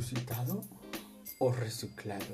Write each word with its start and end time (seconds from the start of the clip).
¿Resucitado 0.00 0.62
o 1.40 1.52
reciclado? 1.52 2.24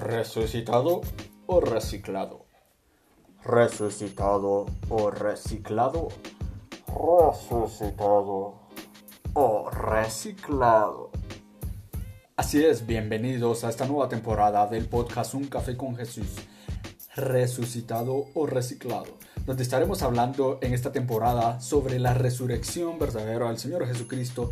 ¿Resucitado 0.00 1.00
o 1.46 1.60
reciclado? 1.60 2.46
¿Resucitado 3.42 4.66
o 4.88 5.10
reciclado? 5.10 6.08
¿Resucitado 6.86 8.60
o 9.34 9.70
reciclado? 9.70 11.10
Así 12.36 12.64
es, 12.64 12.86
bienvenidos 12.86 13.64
a 13.64 13.68
esta 13.68 13.86
nueva 13.86 14.08
temporada 14.08 14.68
del 14.68 14.86
podcast 14.86 15.34
Un 15.34 15.48
Café 15.48 15.76
con 15.76 15.96
Jesús. 15.96 16.36
¿Resucitado 17.16 18.26
o 18.34 18.46
reciclado? 18.46 19.16
donde 19.46 19.62
estaremos 19.62 20.02
hablando 20.02 20.58
en 20.60 20.74
esta 20.74 20.90
temporada 20.90 21.60
sobre 21.60 22.00
la 22.00 22.14
resurrección 22.14 22.98
verdadera 22.98 23.46
del 23.46 23.58
Señor 23.58 23.86
Jesucristo 23.86 24.50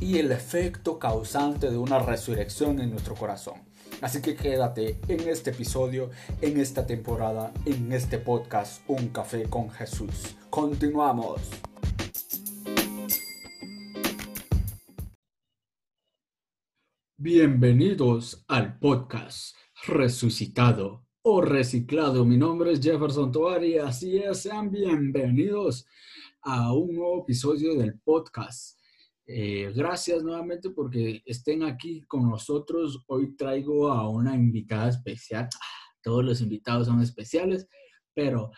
y 0.00 0.18
el 0.18 0.32
efecto 0.32 0.98
causante 0.98 1.70
de 1.70 1.76
una 1.76 1.98
resurrección 1.98 2.80
en 2.80 2.90
nuestro 2.90 3.14
corazón. 3.14 3.60
Así 4.00 4.22
que 4.22 4.36
quédate 4.36 4.98
en 5.08 5.28
este 5.28 5.50
episodio, 5.50 6.10
en 6.40 6.60
esta 6.60 6.86
temporada, 6.86 7.52
en 7.64 7.92
este 7.92 8.18
podcast 8.18 8.82
Un 8.86 9.08
Café 9.08 9.44
con 9.44 9.70
Jesús. 9.70 10.36
Continuamos. 10.50 11.40
Bienvenidos 17.16 18.44
al 18.46 18.78
podcast 18.78 19.56
Resucitado 19.88 21.04
o 21.22 21.40
reciclado. 21.40 22.24
Mi 22.24 22.36
nombre 22.36 22.72
es 22.72 22.80
Jefferson 22.80 23.32
Toari, 23.32 23.78
así 23.78 24.18
es, 24.18 24.42
sean 24.42 24.70
bienvenidos 24.70 25.86
a 26.42 26.72
un 26.72 26.94
nuevo 26.94 27.22
episodio 27.22 27.74
del 27.74 27.98
podcast. 27.98 28.78
Eh, 29.30 29.70
gracias 29.76 30.22
nuevamente 30.22 30.70
porque 30.70 31.20
estén 31.26 31.62
aquí 31.62 32.00
con 32.08 32.30
nosotros. 32.30 33.04
Hoy 33.08 33.36
traigo 33.36 33.92
a 33.92 34.08
una 34.08 34.34
invitada 34.34 34.88
especial. 34.88 35.50
Todos 36.02 36.24
los 36.24 36.40
invitados 36.40 36.86
son 36.86 37.02
especiales, 37.02 37.68
pero 38.14 38.50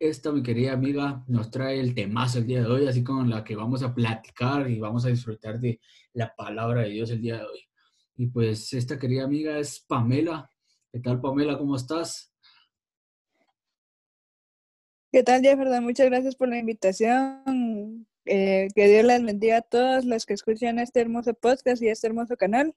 esta, 0.00 0.32
mi 0.32 0.42
querida 0.42 0.72
amiga, 0.72 1.24
nos 1.28 1.52
trae 1.52 1.78
el 1.78 1.94
temazo 1.94 2.38
el 2.38 2.48
día 2.48 2.62
de 2.62 2.66
hoy, 2.66 2.88
así 2.88 3.04
con 3.04 3.30
la 3.30 3.44
que 3.44 3.54
vamos 3.54 3.84
a 3.84 3.94
platicar 3.94 4.68
y 4.68 4.80
vamos 4.80 5.04
a 5.04 5.08
disfrutar 5.08 5.60
de 5.60 5.80
la 6.14 6.34
palabra 6.34 6.82
de 6.82 6.90
Dios 6.90 7.10
el 7.10 7.20
día 7.20 7.36
de 7.36 7.44
hoy. 7.44 7.60
Y 8.16 8.26
pues 8.26 8.72
esta 8.72 8.98
querida 8.98 9.22
amiga 9.22 9.56
es 9.56 9.78
Pamela. 9.86 10.50
¿Qué 10.90 10.98
tal, 10.98 11.20
Pamela? 11.20 11.56
¿Cómo 11.56 11.76
estás? 11.76 12.34
¿Qué 15.12 15.22
tal, 15.22 15.42
Jefferson? 15.42 15.84
Muchas 15.84 16.06
gracias 16.06 16.34
por 16.34 16.48
la 16.48 16.58
invitación. 16.58 18.07
Eh, 18.30 18.68
que 18.74 18.88
Dios 18.88 19.04
les 19.06 19.24
bendiga 19.24 19.56
a 19.56 19.62
todos 19.62 20.04
los 20.04 20.26
que 20.26 20.34
escuchan 20.34 20.78
este 20.78 21.00
hermoso 21.00 21.32
podcast 21.32 21.82
y 21.82 21.88
este 21.88 22.08
hermoso 22.08 22.36
canal. 22.36 22.74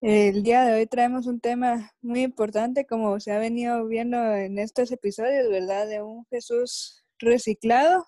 El 0.00 0.44
día 0.44 0.64
de 0.64 0.74
hoy 0.74 0.86
traemos 0.86 1.26
un 1.26 1.40
tema 1.40 1.92
muy 2.00 2.22
importante, 2.22 2.86
como 2.86 3.18
se 3.18 3.32
ha 3.32 3.38
venido 3.40 3.84
viendo 3.86 4.16
en 4.36 4.60
estos 4.60 4.92
episodios, 4.92 5.50
¿verdad? 5.50 5.88
De 5.88 6.02
un 6.02 6.24
Jesús 6.26 7.04
reciclado. 7.18 8.06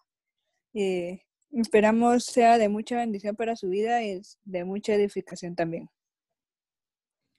Y 0.73 1.21
esperamos 1.51 2.27
sea 2.27 2.59
de 2.59 2.69
mucha 2.69 2.97
bendición 2.99 3.35
para 3.35 3.57
su 3.57 3.69
vida 3.69 4.05
y 4.05 4.23
de 4.45 4.65
mucha 4.65 4.95
edificación 4.95 5.57
también. 5.57 5.89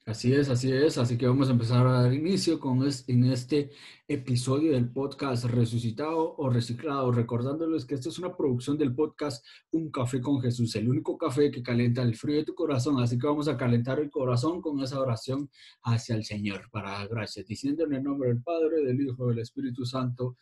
Así 0.07 0.33
es, 0.33 0.47
así 0.47 0.71
es. 0.71 0.97
Así 0.97 1.17
que 1.17 1.27
vamos 1.27 1.49
a 1.49 1.51
empezar 1.51 1.85
a 1.85 2.03
dar 2.03 2.13
inicio 2.13 2.61
con 2.61 2.81
en 3.07 3.25
este 3.25 3.71
episodio 4.07 4.71
del 4.71 4.89
podcast 4.89 5.43
Resucitado 5.43 6.33
o 6.37 6.49
Reciclado, 6.49 7.11
recordándoles 7.11 7.83
que 7.83 7.95
esto 7.95 8.07
es 8.07 8.17
una 8.17 8.33
producción 8.33 8.77
del 8.77 8.95
podcast 8.95 9.45
Un 9.71 9.91
Café 9.91 10.21
con 10.21 10.39
Jesús, 10.39 10.73
el 10.77 10.87
único 10.87 11.17
café 11.17 11.51
que 11.51 11.61
calienta 11.61 12.03
el 12.03 12.15
frío 12.15 12.37
de 12.37 12.45
tu 12.45 12.55
corazón. 12.55 13.01
Así 13.01 13.19
que 13.19 13.27
vamos 13.27 13.49
a 13.49 13.57
calentar 13.57 13.99
el 13.99 14.09
corazón 14.09 14.61
con 14.61 14.79
esa 14.79 14.97
oración 14.97 15.49
hacia 15.83 16.15
el 16.15 16.23
Señor 16.23 16.69
para 16.71 17.05
gracias, 17.07 17.45
diciendo 17.45 17.83
en 17.83 17.95
el 17.95 18.03
nombre 18.03 18.29
del 18.29 18.41
Padre, 18.41 18.85
del 18.85 19.01
Hijo, 19.01 19.27
del 19.27 19.39
Espíritu 19.39 19.85
Santo. 19.85 20.37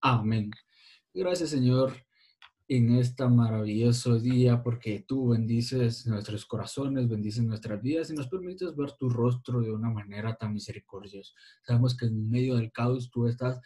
Amén. 0.00 0.52
Gracias, 1.12 1.50
Señor 1.50 2.05
en 2.68 2.96
este 2.96 3.26
maravilloso 3.28 4.18
día 4.18 4.62
porque 4.62 5.04
tú 5.06 5.28
bendices 5.28 6.06
nuestros 6.06 6.44
corazones, 6.46 7.08
bendices 7.08 7.44
nuestras 7.44 7.80
vidas 7.80 8.10
y 8.10 8.14
nos 8.14 8.28
permites 8.28 8.74
ver 8.74 8.92
tu 8.92 9.08
rostro 9.08 9.60
de 9.60 9.72
una 9.72 9.88
manera 9.88 10.34
tan 10.34 10.52
misericordiosa. 10.52 11.32
Sabemos 11.62 11.96
que 11.96 12.06
en 12.06 12.28
medio 12.28 12.56
del 12.56 12.72
caos 12.72 13.10
tú 13.10 13.28
estás 13.28 13.60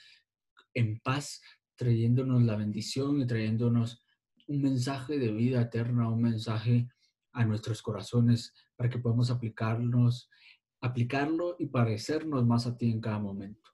en 0.75 1.01
paz, 1.01 1.41
trayéndonos 1.77 2.43
la 2.43 2.57
bendición 2.57 3.21
y 3.21 3.27
trayéndonos 3.27 4.05
un 4.49 4.61
mensaje 4.61 5.19
de 5.19 5.33
vida 5.33 5.63
eterna, 5.63 6.11
un 6.11 6.21
mensaje 6.21 6.89
a 7.33 7.45
nuestros 7.45 7.81
corazones 7.81 8.53
para 8.77 8.91
que 8.91 8.99
podamos 8.99 9.31
aplicarnos, 9.31 10.29
aplicarlo 10.83 11.57
y 11.59 11.67
parecernos 11.67 12.47
más 12.47 12.67
a 12.67 12.77
ti 12.77 12.91
en 12.91 13.01
cada 13.01 13.19
momento. 13.19 13.71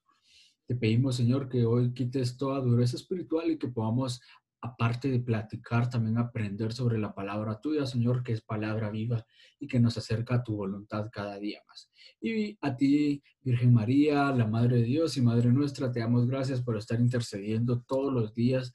Te 0.66 0.76
pedimos, 0.76 1.16
Señor, 1.16 1.48
que 1.48 1.64
hoy 1.64 1.92
quites 1.94 2.36
toda 2.36 2.60
dureza 2.60 2.96
espiritual 2.96 3.50
y 3.50 3.58
que 3.58 3.68
podamos 3.68 4.20
aparte 4.60 5.10
de 5.10 5.20
platicar, 5.20 5.88
también 5.90 6.18
aprender 6.18 6.72
sobre 6.72 6.98
la 6.98 7.14
palabra 7.14 7.60
tuya, 7.60 7.86
Señor, 7.86 8.22
que 8.22 8.32
es 8.32 8.40
palabra 8.40 8.90
viva 8.90 9.24
y 9.58 9.68
que 9.68 9.80
nos 9.80 9.96
acerca 9.96 10.36
a 10.36 10.42
tu 10.42 10.56
voluntad 10.56 11.08
cada 11.12 11.38
día 11.38 11.60
más. 11.68 11.90
Y 12.20 12.56
a 12.60 12.76
ti, 12.76 13.22
Virgen 13.42 13.72
María, 13.72 14.30
la 14.32 14.46
Madre 14.46 14.78
de 14.78 14.82
Dios 14.84 15.16
y 15.16 15.22
Madre 15.22 15.52
nuestra, 15.52 15.92
te 15.92 16.00
damos 16.00 16.26
gracias 16.26 16.62
por 16.62 16.76
estar 16.76 17.00
intercediendo 17.00 17.82
todos 17.82 18.12
los 18.12 18.34
días 18.34 18.72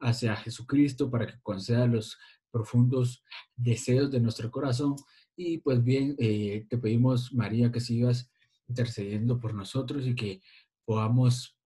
hacia 0.00 0.36
Jesucristo 0.36 1.10
para 1.10 1.26
que 1.26 1.40
conceda 1.42 1.86
los 1.86 2.16
profundos 2.50 3.22
deseos 3.54 4.10
de 4.10 4.20
nuestro 4.20 4.50
corazón. 4.50 4.96
Y 5.36 5.58
pues 5.58 5.82
bien, 5.82 6.14
eh, 6.18 6.66
te 6.68 6.78
pedimos, 6.78 7.32
María, 7.34 7.70
que 7.70 7.80
sigas 7.80 8.30
intercediendo 8.68 9.38
por 9.38 9.54
nosotros 9.54 10.06
y 10.06 10.14
que 10.14 10.40
podamos 10.84 11.58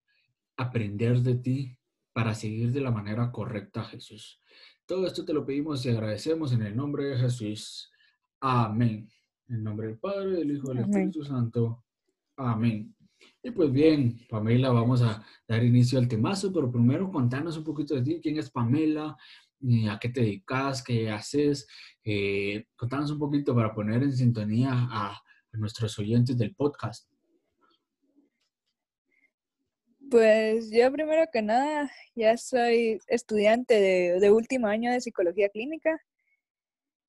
aprender 0.57 1.21
de 1.21 1.37
ti 1.37 1.80
para 2.13 2.35
seguir 2.35 2.73
de 2.73 2.81
la 2.81 2.91
manera 2.91 3.31
correcta 3.31 3.83
a 3.83 3.85
Jesús. 3.85 4.41
Todo 4.87 5.07
esto 5.07 5.25
te 5.25 5.33
lo 5.33 5.47
pedimos 5.47 5.85
y 5.87 5.91
agradecemos 5.91 6.53
en 6.53 6.63
el 6.63 6.77
nombre 6.77 7.05
de 7.05 7.19
Jesús. 7.19 7.91
Amén. 8.41 9.09
En 9.49 9.57
el 9.57 9.65
nombre 9.65 9.89
del 9.89 9.99
Padre, 9.99 10.33
del 10.33 10.51
Hijo 10.53 10.73
y 10.73 10.77
del 10.77 10.85
Espíritu 10.85 11.25
Santo. 11.25 11.85
Amén. 12.37 12.95
Y 13.43 13.51
pues 13.51 13.71
bien, 13.73 14.19
Pamela, 14.29 14.71
vamos 14.71 15.03
a 15.03 15.25
dar 15.47 15.63
inicio 15.63 15.99
al 15.99 16.09
temazo, 16.09 16.53
pero 16.53 16.71
primero 16.71 17.11
contanos 17.11 17.57
un 17.57 17.65
poquito 17.65 17.95
de 17.95 18.03
ti, 18.03 18.21
quién 18.23 18.39
es 18.39 18.51
Pamela, 18.51 19.17
a 19.91 19.99
qué 19.99 20.09
te 20.09 20.21
dedicas, 20.21 20.83
qué 20.83 21.11
haces. 21.11 21.67
Eh, 22.05 22.67
contanos 22.77 23.11
un 23.11 23.19
poquito 23.19 23.55
para 23.55 23.75
poner 23.75 24.03
en 24.03 24.13
sintonía 24.13 24.71
a 24.73 25.21
nuestros 25.53 25.99
oyentes 25.99 26.37
del 26.37 26.55
podcast. 26.55 27.10
Pues 30.11 30.71
yo 30.73 30.91
primero 30.91 31.27
que 31.33 31.41
nada 31.41 31.89
ya 32.17 32.37
soy 32.37 33.01
estudiante 33.07 33.75
de, 34.21 34.31
último 34.33 34.67
año 34.67 34.91
de 34.91 35.01
psicología 35.01 35.49
clínica. 35.51 36.03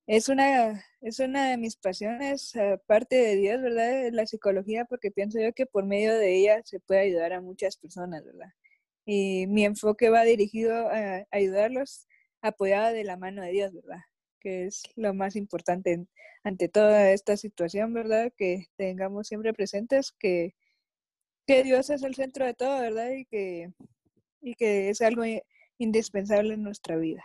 Es 0.06 0.28
una, 0.28 0.84
es 1.00 1.18
una 1.18 1.50
de 1.50 1.56
mis 1.56 1.76
pasiones, 1.76 2.54
aparte 2.54 3.16
de 3.16 3.36
Dios, 3.36 3.60
¿verdad? 3.60 4.10
La 4.12 4.26
psicología, 4.26 4.84
porque 4.84 5.10
pienso 5.10 5.40
yo 5.40 5.52
que 5.52 5.66
por 5.66 5.84
medio 5.84 6.14
de 6.16 6.36
ella 6.36 6.60
se 6.64 6.78
puede 6.78 7.00
ayudar 7.00 7.32
a 7.32 7.40
muchas 7.40 7.76
personas, 7.76 8.24
¿verdad? 8.24 8.50
Y 9.04 9.46
mi 9.48 9.64
enfoque 9.64 10.08
va 10.10 10.22
dirigido 10.22 10.88
a 10.88 11.26
ayudarlos 11.32 12.06
apoyada 12.40 12.92
de 12.92 13.04
la 13.04 13.16
mano 13.16 13.42
de 13.42 13.50
Dios, 13.50 13.72
¿verdad? 13.74 14.02
Que 14.40 14.66
es 14.66 14.82
lo 14.96 15.12
más 15.14 15.34
importante 15.36 16.06
ante 16.44 16.68
toda 16.68 17.10
esta 17.10 17.36
situación, 17.36 17.94
¿verdad? 17.94 18.32
Que 18.36 18.68
tengamos 18.76 19.28
siempre 19.28 19.52
presentes 19.54 20.12
que 20.12 20.54
que 21.46 21.62
Dios 21.64 21.90
es 21.90 22.02
el 22.02 22.14
centro 22.14 22.46
de 22.46 22.54
todo, 22.54 22.80
¿verdad? 22.80 23.10
Y 23.10 23.24
que, 23.26 23.72
y 24.40 24.54
que 24.54 24.90
es 24.90 25.00
algo 25.00 25.22
indispensable 25.78 26.54
en 26.54 26.62
nuestra 26.62 26.96
vida. 26.96 27.24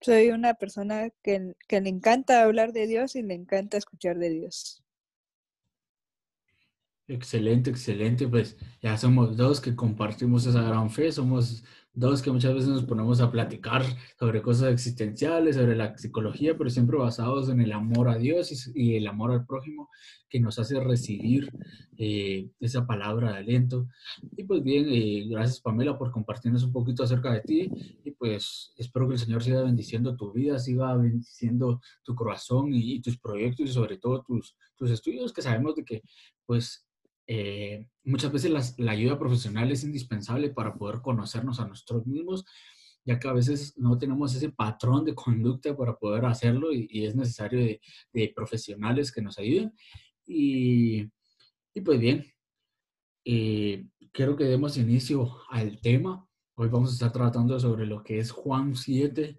Soy 0.00 0.30
una 0.30 0.54
persona 0.54 1.10
que, 1.22 1.54
que 1.66 1.80
le 1.80 1.88
encanta 1.88 2.42
hablar 2.42 2.72
de 2.72 2.86
Dios 2.86 3.16
y 3.16 3.22
le 3.22 3.34
encanta 3.34 3.76
escuchar 3.76 4.18
de 4.18 4.30
Dios. 4.30 4.82
Excelente, 7.08 7.70
excelente. 7.70 8.28
Pues 8.28 8.56
ya 8.82 8.96
somos 8.98 9.36
dos 9.36 9.60
que 9.60 9.74
compartimos 9.74 10.46
esa 10.46 10.62
gran 10.62 10.90
fe, 10.90 11.10
somos 11.10 11.64
Dos, 11.98 12.22
que 12.22 12.30
muchas 12.30 12.54
veces 12.54 12.68
nos 12.68 12.84
ponemos 12.84 13.20
a 13.20 13.28
platicar 13.28 13.82
sobre 14.20 14.40
cosas 14.40 14.72
existenciales, 14.72 15.56
sobre 15.56 15.74
la 15.74 15.98
psicología, 15.98 16.56
pero 16.56 16.70
siempre 16.70 16.96
basados 16.96 17.48
en 17.48 17.60
el 17.60 17.72
amor 17.72 18.08
a 18.08 18.16
Dios 18.16 18.70
y, 18.72 18.94
el 18.94 19.08
amor 19.08 19.32
al 19.32 19.44
prójimo 19.44 19.90
que 20.30 20.38
nos 20.38 20.60
hace 20.60 20.78
recibir 20.78 21.50
eh, 21.96 22.50
esa 22.60 22.86
palabra 22.86 23.32
de 23.32 23.38
aliento. 23.38 23.88
Y 24.36 24.44
pues 24.44 24.62
bien, 24.62 24.86
eh, 24.88 25.26
gracias 25.28 25.60
Pamela 25.60 25.98
por 25.98 26.12
compartirnos 26.12 26.62
un 26.62 26.70
poquito 26.70 27.02
acerca 27.02 27.32
de 27.32 27.40
ti 27.40 27.68
y 28.04 28.12
pues 28.12 28.72
espero 28.76 29.08
que 29.08 29.14
el 29.14 29.20
Señor 29.20 29.42
siga 29.42 29.62
bendiciendo 29.62 30.14
tu 30.14 30.32
vida, 30.32 30.60
siga 30.60 30.94
bendiciendo 30.94 31.80
tu 32.04 32.14
corazón 32.14 32.72
y, 32.72 32.94
y 32.94 33.00
tus 33.00 33.18
proyectos 33.18 33.70
y 33.70 33.72
sobre 33.72 33.98
todo 33.98 34.22
tus, 34.22 34.54
tus 34.76 34.92
estudios, 34.92 35.32
que 35.32 35.42
sabemos 35.42 35.74
de 35.74 35.84
que 35.84 36.02
pues 36.46 36.87
eh, 37.28 37.86
muchas 38.02 38.32
veces 38.32 38.74
la 38.78 38.90
ayuda 38.90 39.18
profesional 39.18 39.70
es 39.70 39.84
indispensable 39.84 40.50
para 40.50 40.74
poder 40.74 41.00
conocernos 41.00 41.60
a 41.60 41.68
nosotros 41.68 42.06
mismos 42.06 42.44
ya 43.08 43.18
que 43.18 43.26
a 43.26 43.32
veces 43.32 43.76
no 43.78 43.96
tenemos 43.96 44.34
ese 44.34 44.50
patrón 44.50 45.02
de 45.02 45.14
conducta 45.14 45.74
para 45.74 45.96
poder 45.96 46.26
hacerlo 46.26 46.74
y, 46.74 47.06
es 47.06 47.16
necesario 47.16 47.58
de, 48.12 48.32
profesionales 48.36 49.10
que 49.10 49.22
nos 49.22 49.38
ayuden. 49.38 49.72
Y, 50.26 51.10
y 51.72 51.80
pues 51.80 51.98
bien, 51.98 52.26
eh, 53.24 53.86
quiero 54.12 54.36
que 54.36 54.44
demos 54.44 54.76
inicio 54.76 55.38
al 55.48 55.80
tema. 55.80 56.28
Hoy 56.54 56.68
vamos 56.68 56.90
a 56.90 56.92
estar 56.92 57.10
tratando 57.10 57.58
sobre 57.58 57.86
lo 57.86 58.02
que 58.02 58.18
es 58.18 58.30
Juan 58.30 58.76
7 58.76 59.38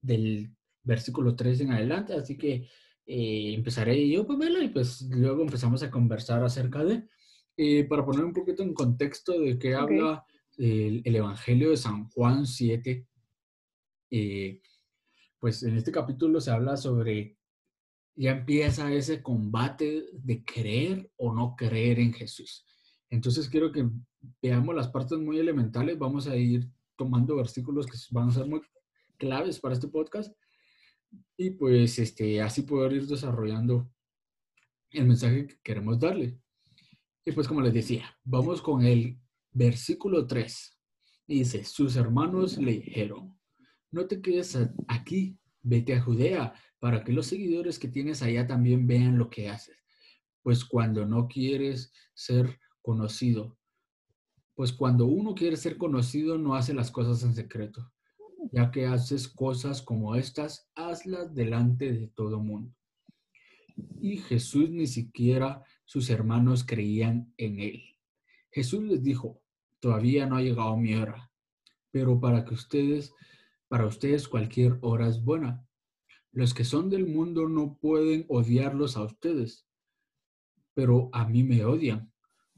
del 0.00 0.54
versículo 0.84 1.34
3 1.34 1.62
en 1.62 1.72
adelante, 1.72 2.14
así 2.14 2.38
que 2.38 2.68
eh, 3.14 3.52
empezaré 3.52 4.08
yo, 4.08 4.26
Pamela, 4.26 4.64
y 4.64 4.70
pues 4.70 5.02
luego 5.02 5.42
empezamos 5.42 5.82
a 5.82 5.90
conversar 5.90 6.42
acerca 6.42 6.82
de, 6.82 7.06
eh, 7.58 7.84
para 7.84 8.06
poner 8.06 8.24
un 8.24 8.32
poquito 8.32 8.62
en 8.62 8.72
contexto 8.72 9.38
de 9.38 9.58
qué 9.58 9.74
habla 9.74 10.24
el, 10.56 11.02
Evangelio 11.04 11.68
de 11.68 11.76
San 11.76 12.08
Juan 12.08 12.46
7, 12.46 13.06
eh, 14.12 14.62
pues 15.38 15.62
en 15.62 15.76
este 15.76 15.92
capítulo 15.92 16.40
se 16.40 16.52
habla 16.52 16.78
sobre, 16.78 17.36
ya 18.14 18.30
empieza 18.30 18.90
ese 18.90 19.22
combate 19.22 20.06
de 20.14 20.42
creer 20.42 21.10
o 21.16 21.34
no 21.34 21.54
creer 21.54 21.98
en 21.98 22.14
Jesús. 22.14 22.64
Entonces 23.10 23.50
quiero 23.50 23.72
que 23.72 23.90
veamos 24.40 24.74
las 24.74 24.88
partes 24.88 25.18
muy 25.18 25.38
elementales, 25.38 25.98
vamos 25.98 26.28
a 26.28 26.36
ir 26.38 26.66
tomando 26.96 27.36
versículos 27.36 27.86
que 27.86 27.98
van 28.10 28.30
a 28.30 28.32
ser 28.32 28.46
muy 28.46 28.62
claves 29.18 29.60
para 29.60 29.74
este 29.74 29.88
podcast 29.88 30.34
y 31.36 31.50
pues 31.50 31.98
este, 31.98 32.40
así 32.40 32.62
poder 32.62 32.92
ir 32.92 33.06
desarrollando 33.06 33.90
el 34.90 35.06
mensaje 35.06 35.46
que 35.46 35.58
queremos 35.62 35.98
darle. 35.98 36.38
Y 37.24 37.32
pues 37.32 37.48
como 37.48 37.60
les 37.60 37.72
decía, 37.72 38.16
vamos 38.24 38.60
con 38.62 38.84
el 38.84 39.18
versículo 39.52 40.26
3. 40.26 40.78
Dice, 41.26 41.64
sus 41.64 41.96
hermanos 41.96 42.58
le 42.58 42.80
dijeron, 42.80 43.38
no 43.90 44.06
te 44.06 44.20
quedes 44.20 44.58
aquí, 44.88 45.38
vete 45.62 45.94
a 45.94 46.02
Judea 46.02 46.54
para 46.78 47.04
que 47.04 47.12
los 47.12 47.26
seguidores 47.26 47.78
que 47.78 47.88
tienes 47.88 48.22
allá 48.22 48.46
también 48.46 48.86
vean 48.86 49.18
lo 49.18 49.30
que 49.30 49.48
haces. 49.48 49.76
Pues 50.42 50.64
cuando 50.64 51.06
no 51.06 51.28
quieres 51.28 51.92
ser 52.14 52.58
conocido, 52.82 53.56
pues 54.54 54.72
cuando 54.72 55.06
uno 55.06 55.34
quiere 55.34 55.56
ser 55.56 55.78
conocido 55.78 56.38
no 56.38 56.54
hace 56.54 56.74
las 56.74 56.90
cosas 56.90 57.22
en 57.22 57.34
secreto 57.34 57.92
ya 58.52 58.70
que 58.70 58.86
haces 58.86 59.26
cosas 59.26 59.80
como 59.80 60.14
estas, 60.14 60.70
hazlas 60.74 61.34
delante 61.34 61.90
de 61.90 62.06
todo 62.08 62.38
mundo. 62.38 62.72
Y 64.00 64.18
Jesús 64.18 64.70
ni 64.70 64.86
siquiera 64.86 65.64
sus 65.86 66.10
hermanos 66.10 66.62
creían 66.62 67.32
en 67.38 67.60
él. 67.60 67.82
Jesús 68.50 68.84
les 68.84 69.02
dijo, 69.02 69.40
todavía 69.80 70.26
no 70.26 70.36
ha 70.36 70.42
llegado 70.42 70.76
mi 70.76 70.94
hora, 70.94 71.32
pero 71.90 72.20
para 72.20 72.44
que 72.44 72.52
ustedes, 72.52 73.14
para 73.68 73.86
ustedes 73.86 74.28
cualquier 74.28 74.78
hora 74.82 75.08
es 75.08 75.24
buena. 75.24 75.66
Los 76.30 76.52
que 76.52 76.64
son 76.64 76.90
del 76.90 77.06
mundo 77.06 77.48
no 77.48 77.78
pueden 77.78 78.26
odiarlos 78.28 78.98
a 78.98 79.04
ustedes, 79.04 79.66
pero 80.74 81.08
a 81.14 81.26
mí 81.26 81.42
me 81.42 81.64
odian, 81.64 82.12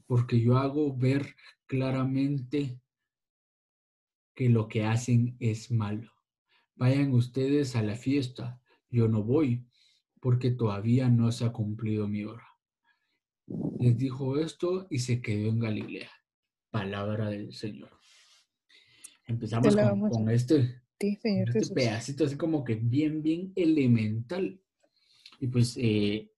porque 0.07 0.41
yo 0.41 0.57
hago 0.57 0.95
ver 0.95 1.35
claramente 1.67 2.81
que 4.35 4.49
lo 4.49 4.67
que 4.67 4.83
hacen 4.83 5.37
es 5.39 5.71
malo. 5.71 6.11
Vayan 6.75 7.13
ustedes 7.13 7.75
a 7.75 7.81
la 7.81 7.95
fiesta, 7.95 8.61
yo 8.89 9.07
no 9.07 9.23
voy, 9.23 9.65
porque 10.19 10.51
todavía 10.51 11.09
no 11.09 11.31
se 11.31 11.45
ha 11.45 11.51
cumplido 11.51 12.07
mi 12.07 12.25
hora. 12.25 12.47
Les 13.79 13.97
dijo 13.97 14.37
esto 14.39 14.87
y 14.89 14.99
se 14.99 15.21
quedó 15.21 15.49
en 15.49 15.59
Galilea. 15.59 16.11
Palabra 16.69 17.29
del 17.29 17.53
Señor. 17.53 17.91
Empezamos 19.27 19.75
con, 20.11 20.29
este, 20.29 20.81
este 20.99 21.73
pedacito 21.73 22.25
así 22.25 22.35
como 22.35 22.63
que 22.63 22.75
bien, 22.75 23.21
bien 23.21 23.53
elemental. 23.55 24.59
Y 25.39 25.47
pues, 25.47 25.77
eh, 25.77 26.31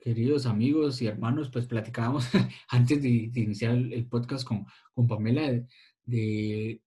queridos 0.00 0.46
amigos 0.46 1.00
y 1.00 1.06
hermanos, 1.06 1.50
pues 1.50 1.66
platicábamos 1.66 2.26
antes 2.68 3.02
de, 3.02 3.08
iniciar 3.08 3.76
el, 3.76 4.06
podcast 4.06 4.46
con, 4.46 4.66
con 4.92 5.06
Pamela 5.06 5.50
de 5.50 5.66
el 6.06 6.80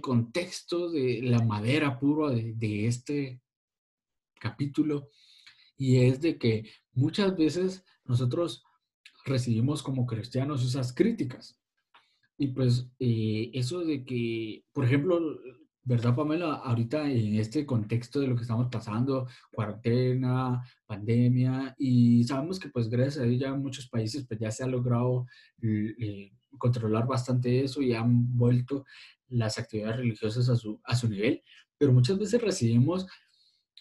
contexto 0.00 0.90
de 0.90 1.20
la 1.22 1.42
madera 1.44 1.98
pura 1.98 2.30
de, 2.30 2.86
este 2.86 3.42
capítulo 4.38 5.10
y 5.76 6.06
es 6.06 6.20
de 6.20 6.38
que 6.38 6.70
muchas 6.92 7.36
veces 7.36 7.84
nosotros 8.04 8.64
recibimos 9.24 9.82
como 9.82 10.06
cristianos 10.06 10.64
esas 10.64 10.92
críticas. 10.94 11.58
Y 12.38 12.48
pues 12.48 12.88
eh, 12.98 13.50
eso 13.52 13.80
de 13.84 14.04
que, 14.04 14.64
por 14.72 14.84
ejemplo, 14.84 15.20
¿verdad, 15.90 16.14
Pamela? 16.14 16.54
Ahorita 16.54 17.10
en 17.10 17.34
este 17.34 17.66
contexto 17.66 18.20
de 18.20 18.28
lo 18.28 18.36
que 18.36 18.42
estamos 18.42 18.68
pasando, 18.70 19.26
cuarentena, 19.50 20.62
pandemia, 20.86 21.74
y 21.78 22.22
sabemos 22.22 22.60
que 22.60 22.68
pues 22.68 22.88
gracias 22.88 23.24
a 23.24 23.26
ya 23.26 23.48
en 23.48 23.60
muchos 23.60 23.88
países 23.88 24.24
pues 24.24 24.38
ya 24.38 24.52
se 24.52 24.62
ha 24.62 24.68
logrado 24.68 25.26
eh, 25.60 26.30
controlar 26.58 27.08
bastante 27.08 27.64
eso 27.64 27.82
y 27.82 27.92
han 27.92 28.36
vuelto 28.38 28.84
las 29.30 29.58
actividades 29.58 29.96
religiosas 29.96 30.48
a 30.48 30.54
su, 30.54 30.80
a 30.84 30.94
su 30.94 31.08
nivel, 31.08 31.42
pero 31.76 31.92
muchas 31.92 32.16
veces 32.20 32.40
recibimos 32.40 33.08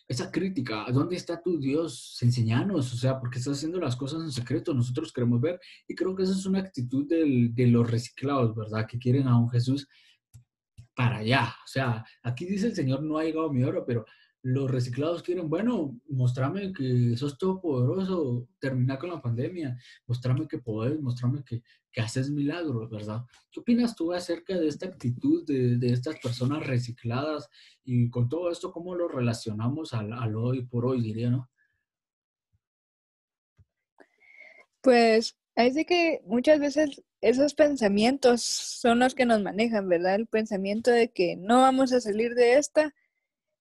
esa 0.07 0.31
crítica, 0.31 0.87
¿dónde 0.91 1.15
está 1.15 1.39
tu 1.39 1.59
Dios? 1.59 2.17
Enseñanos, 2.23 2.91
o 2.91 2.97
sea, 2.97 3.19
porque 3.19 3.37
estás 3.37 3.57
haciendo 3.57 3.79
las 3.79 3.95
cosas 3.95 4.23
en 4.23 4.31
secreto, 4.31 4.73
nosotros 4.73 5.13
queremos 5.13 5.39
ver, 5.41 5.59
y 5.87 5.93
creo 5.93 6.15
que 6.15 6.23
esa 6.23 6.31
es 6.31 6.47
una 6.47 6.57
actitud 6.57 7.07
del, 7.07 7.53
de 7.53 7.67
los 7.67 7.87
reciclados, 7.87 8.55
¿verdad? 8.55 8.87
Que 8.87 8.97
quieren 8.97 9.27
a 9.27 9.37
un 9.37 9.51
Jesús 9.51 9.87
para 10.99 11.19
allá, 11.19 11.55
o 11.63 11.67
sea, 11.67 12.03
aquí 12.23 12.45
dice 12.45 12.67
el 12.67 12.75
Señor, 12.75 13.01
no 13.01 13.17
ha 13.17 13.23
llegado 13.23 13.53
mi 13.53 13.63
hora, 13.63 13.85
pero 13.85 14.05
los 14.41 14.69
reciclados 14.69 15.23
quieren, 15.23 15.49
bueno, 15.49 15.97
mostrame 16.09 16.73
que 16.73 17.15
sos 17.15 17.37
todopoderoso, 17.37 18.49
termina 18.59 18.99
con 18.99 19.09
la 19.09 19.21
pandemia, 19.21 19.77
mostrame 20.07 20.45
que 20.45 20.57
podés, 20.57 20.99
mostrame 20.99 21.41
que, 21.45 21.63
que 21.89 22.01
haces 22.01 22.29
milagros, 22.29 22.89
¿verdad? 22.89 23.23
¿Qué 23.49 23.61
opinas 23.61 23.95
tú 23.95 24.11
acerca 24.11 24.57
de 24.57 24.67
esta 24.67 24.87
actitud 24.87 25.45
de, 25.45 25.77
de 25.77 25.93
estas 25.93 26.19
personas 26.19 26.67
recicladas 26.67 27.47
y 27.85 28.09
con 28.09 28.27
todo 28.27 28.51
esto, 28.51 28.73
cómo 28.73 28.93
lo 28.93 29.07
relacionamos 29.07 29.93
al, 29.93 30.11
al 30.11 30.35
hoy 30.35 30.65
por 30.65 30.85
hoy, 30.85 31.01
diría, 31.01 31.29
¿no? 31.29 31.49
Pues 34.81 35.37
ahí 35.55 35.71
sí 35.71 35.85
que 35.85 36.19
muchas 36.25 36.59
veces 36.59 37.01
esos 37.21 37.53
pensamientos 37.53 38.43
son 38.43 38.99
los 38.99 39.15
que 39.15 39.25
nos 39.25 39.41
manejan, 39.41 39.89
¿verdad? 39.89 40.15
El 40.15 40.27
pensamiento 40.27 40.91
de 40.91 41.09
que 41.09 41.35
no 41.35 41.61
vamos 41.61 41.91
a 41.91 42.01
salir 42.01 42.33
de 42.33 42.53
esta 42.53 42.93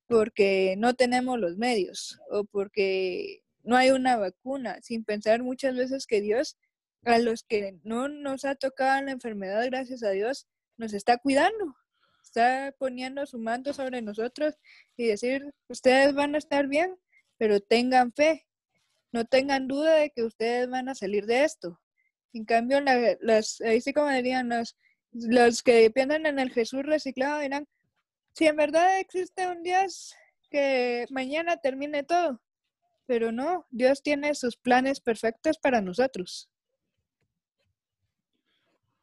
porque 0.06 0.74
no 0.78 0.94
tenemos 0.94 1.38
los 1.38 1.56
medios 1.56 2.20
o 2.30 2.44
porque 2.44 3.42
no 3.62 3.76
hay 3.76 3.90
una 3.90 4.16
vacuna, 4.16 4.78
sin 4.82 5.04
pensar 5.04 5.42
muchas 5.42 5.76
veces 5.76 6.06
que 6.06 6.20
Dios, 6.20 6.56
a 7.04 7.18
los 7.18 7.42
que 7.42 7.78
no 7.82 8.08
nos 8.08 8.44
ha 8.44 8.54
tocado 8.54 9.02
la 9.02 9.12
enfermedad, 9.12 9.64
gracias 9.66 10.02
a 10.02 10.10
Dios, 10.10 10.46
nos 10.76 10.94
está 10.94 11.18
cuidando, 11.18 11.76
está 12.22 12.74
poniendo 12.78 13.26
su 13.26 13.38
manto 13.38 13.74
sobre 13.74 14.00
nosotros 14.00 14.54
y 14.96 15.06
decir, 15.06 15.52
ustedes 15.68 16.14
van 16.14 16.34
a 16.34 16.38
estar 16.38 16.68
bien, 16.68 16.96
pero 17.36 17.60
tengan 17.60 18.12
fe, 18.12 18.46
no 19.12 19.24
tengan 19.26 19.68
duda 19.68 19.94
de 19.96 20.10
que 20.10 20.22
ustedes 20.22 20.70
van 20.70 20.88
a 20.88 20.94
salir 20.94 21.26
de 21.26 21.44
esto. 21.44 21.78
En 22.32 22.44
cambio, 22.44 22.80
las, 23.20 23.61
ahí 23.61 23.80
sí 23.80 23.92
como 23.92 24.11
dirían, 24.11 24.49
los, 24.49 24.76
los 25.12 25.62
que 25.62 25.90
piensan 25.90 26.26
en 26.26 26.38
el 26.38 26.50
Jesús 26.50 26.82
reciclado 26.82 27.40
dirán, 27.40 27.66
si 28.35 28.47
en 28.47 28.56
verdad 28.56 29.00
existe 29.00 29.49
un 29.49 29.62
Dios 29.62 30.14
que 30.50 31.06
mañana 31.11 31.56
termine 31.56 32.02
todo, 32.02 32.40
pero 33.06 33.32
no, 33.32 33.66
Dios 33.70 34.02
tiene 34.02 34.35
sus 34.35 34.56
planes 34.56 35.00
perfectos 35.00 35.58
para 35.58 35.80
nosotros. 35.80 36.49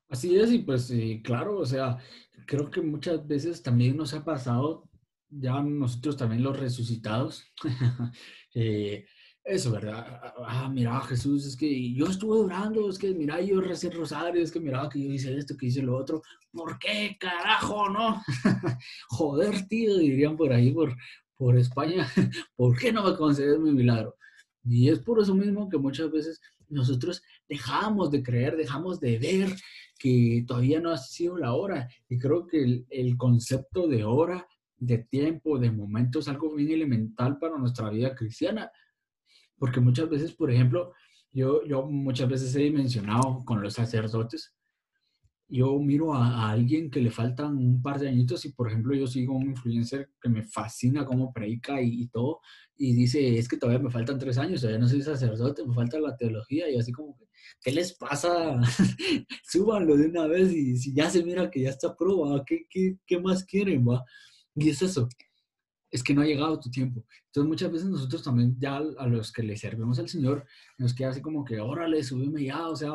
Así 0.07 0.37
es, 0.37 0.51
y 0.51 0.59
pues 0.59 0.93
claro, 1.23 1.57
o 1.57 1.65
sea, 1.65 1.97
creo 2.45 2.69
que 2.69 2.81
muchas 2.81 3.25
veces 3.27 3.61
también 3.61 3.97
nos 3.97 4.13
ha 4.13 4.23
pasado, 4.23 4.87
ya 5.29 5.61
nosotros 5.61 6.15
también 6.15 6.43
los 6.43 6.57
resucitados, 6.57 7.43
eh, 8.53 9.05
eso, 9.45 9.71
¿verdad? 9.71 10.33
Ah, 10.47 10.67
mira, 10.73 10.99
Jesús, 11.01 11.45
es 11.45 11.55
que 11.55 11.93
yo 11.93 12.07
estuve 12.07 12.39
orando, 12.39 12.89
es 12.89 12.97
que 12.97 13.13
mira, 13.13 13.39
yo 13.41 13.61
recé 13.61 13.91
rosario, 13.91 14.41
es 14.41 14.51
que 14.51 14.59
mira 14.59 14.89
que 14.91 14.99
yo 14.99 15.11
hice 15.11 15.37
esto, 15.37 15.55
que 15.55 15.67
hice 15.67 15.83
lo 15.83 15.95
otro. 15.95 16.23
¿Por 16.51 16.79
qué, 16.79 17.15
carajo, 17.19 17.87
no? 17.89 18.23
Joder, 19.09 19.67
tío, 19.67 19.97
dirían 19.97 20.35
por 20.35 20.51
ahí, 20.51 20.71
por, 20.71 20.95
por 21.37 21.55
España, 21.59 22.07
¿por 22.55 22.75
qué 22.75 22.91
no 22.91 23.03
me 23.03 23.15
concedes 23.15 23.59
mi 23.59 23.71
milagro? 23.71 24.15
Y 24.63 24.89
es 24.89 24.97
por 24.97 25.21
eso 25.21 25.35
mismo 25.35 25.69
que 25.69 25.77
muchas 25.77 26.11
veces 26.11 26.41
nosotros 26.67 27.21
dejamos 27.47 28.09
de 28.09 28.23
creer, 28.23 28.57
dejamos 28.57 28.99
de 28.99 29.19
ver 29.19 29.55
que 29.99 30.43
todavía 30.47 30.79
no 30.79 30.89
ha 30.89 30.97
sido 30.97 31.37
la 31.37 31.53
hora. 31.53 31.87
Y 32.09 32.17
creo 32.17 32.47
que 32.47 32.63
el, 32.63 32.87
el 32.89 33.15
concepto 33.15 33.87
de 33.87 34.03
hora, 34.05 34.47
de 34.77 34.97
tiempo, 34.97 35.59
de 35.59 35.69
momento 35.69 36.17
es 36.17 36.27
algo 36.27 36.55
bien 36.55 36.71
elemental 36.71 37.37
para 37.37 37.59
nuestra 37.59 37.91
vida 37.91 38.15
cristiana 38.15 38.71
porque 39.57 39.79
muchas 39.79 40.09
veces, 40.09 40.33
por 40.33 40.51
ejemplo, 40.51 40.93
yo, 41.31 41.63
yo 41.65 41.85
muchas 41.85 42.29
veces 42.29 42.55
he 42.55 42.71
mencionado 42.71 43.43
con 43.45 43.61
los 43.61 43.73
sacerdotes 43.73 44.55
yo 45.47 45.77
miro 45.79 46.13
a, 46.13 46.49
alguien 46.51 46.89
que 46.89 46.99
le 46.99 47.11
faltan 47.11 47.57
un 47.57 47.81
par 47.81 47.99
de 47.99 48.07
añitos 48.09 48.45
y, 48.45 48.51
por 48.51 48.67
ejemplo, 48.67 48.95
yo 48.95 49.05
sigo 49.05 49.35
un 49.35 49.49
influencer 49.51 50.09
que 50.21 50.29
me 50.29 50.43
fascina 50.43 51.05
cómo 51.05 51.31
predica 51.31 51.81
y, 51.81 52.07
todo, 52.07 52.39
y 52.75 52.93
dice, 52.93 53.37
es 53.37 53.47
que 53.47 53.57
todavía 53.57 53.83
me 53.83 53.91
faltan 53.91 54.17
tres 54.17 54.37
años, 54.37 54.61
todavía 54.61 54.79
no 54.79 54.89
soy 54.89 55.01
sacerdote, 55.01 55.65
me 55.65 55.73
falta 55.73 55.99
la 55.99 56.15
teología, 56.17 56.69
y 56.69 56.77
así 56.77 56.91
como, 56.91 57.17
¿qué 57.61 57.71
les 57.71 57.93
pasa? 57.93 58.59
Súbanlo 59.43 59.95
de 59.97 60.07
una 60.07 60.25
vez 60.27 60.51
y 60.51 60.77
si 60.77 60.93
ya 60.93 61.09
se 61.09 61.23
mira 61.23 61.51
que 61.51 61.61
ya 61.61 61.69
está 61.69 61.95
probado, 61.95 62.43
¿qué, 62.45 62.65
qué, 62.69 62.97
qué 63.05 63.19
más 63.19 63.43
quieren, 63.43 63.87
va? 63.87 64.03
Y 64.55 64.69
es 64.69 64.81
eso, 64.81 65.07
es 65.91 66.03
que 66.03 66.13
no 66.13 66.21
ha 66.21 66.25
llegado 66.25 66.59
tu 66.59 66.69
tiempo. 66.69 67.05
Entonces 67.27 67.47
muchas 67.47 67.71
veces 67.71 67.87
nosotros 67.87 68.23
también 68.23 68.55
ya 68.59 68.77
a 68.77 69.07
los 69.07 69.31
que 69.31 69.43
le 69.43 69.55
servimos 69.55 69.99
al 69.99 70.09
Señor 70.09 70.45
nos 70.77 70.93
queda 70.93 71.09
así 71.09 71.21
como 71.21 71.45
que, 71.45 71.59
órale, 71.59 72.03
subime 72.03 72.43
ya, 72.43 72.67
o 72.67 72.75
sea, 72.75 72.91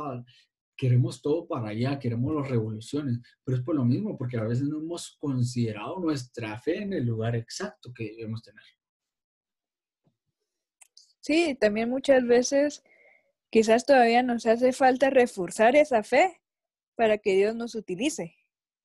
queremos 0.76 1.20
todo 1.20 1.46
para 1.46 1.68
allá, 1.68 1.98
queremos 1.98 2.34
las 2.34 2.48
revoluciones, 2.48 3.18
pero 3.44 3.58
es 3.58 3.62
por 3.62 3.74
lo 3.74 3.84
mismo, 3.84 4.16
porque 4.16 4.38
a 4.38 4.44
veces 4.44 4.66
no 4.66 4.78
hemos 4.78 5.16
considerado 5.20 6.00
nuestra 6.00 6.58
fe 6.58 6.82
en 6.82 6.94
el 6.94 7.04
lugar 7.04 7.36
exacto 7.36 7.92
que 7.94 8.12
debemos 8.16 8.42
tener. 8.42 8.64
Sí, 11.20 11.54
también 11.60 11.90
muchas 11.90 12.26
veces 12.26 12.82
quizás 13.50 13.84
todavía 13.84 14.22
nos 14.22 14.46
hace 14.46 14.72
falta 14.72 15.10
reforzar 15.10 15.76
esa 15.76 16.02
fe 16.02 16.40
para 16.94 17.18
que 17.18 17.36
Dios 17.36 17.54
nos 17.54 17.74
utilice. 17.74 18.36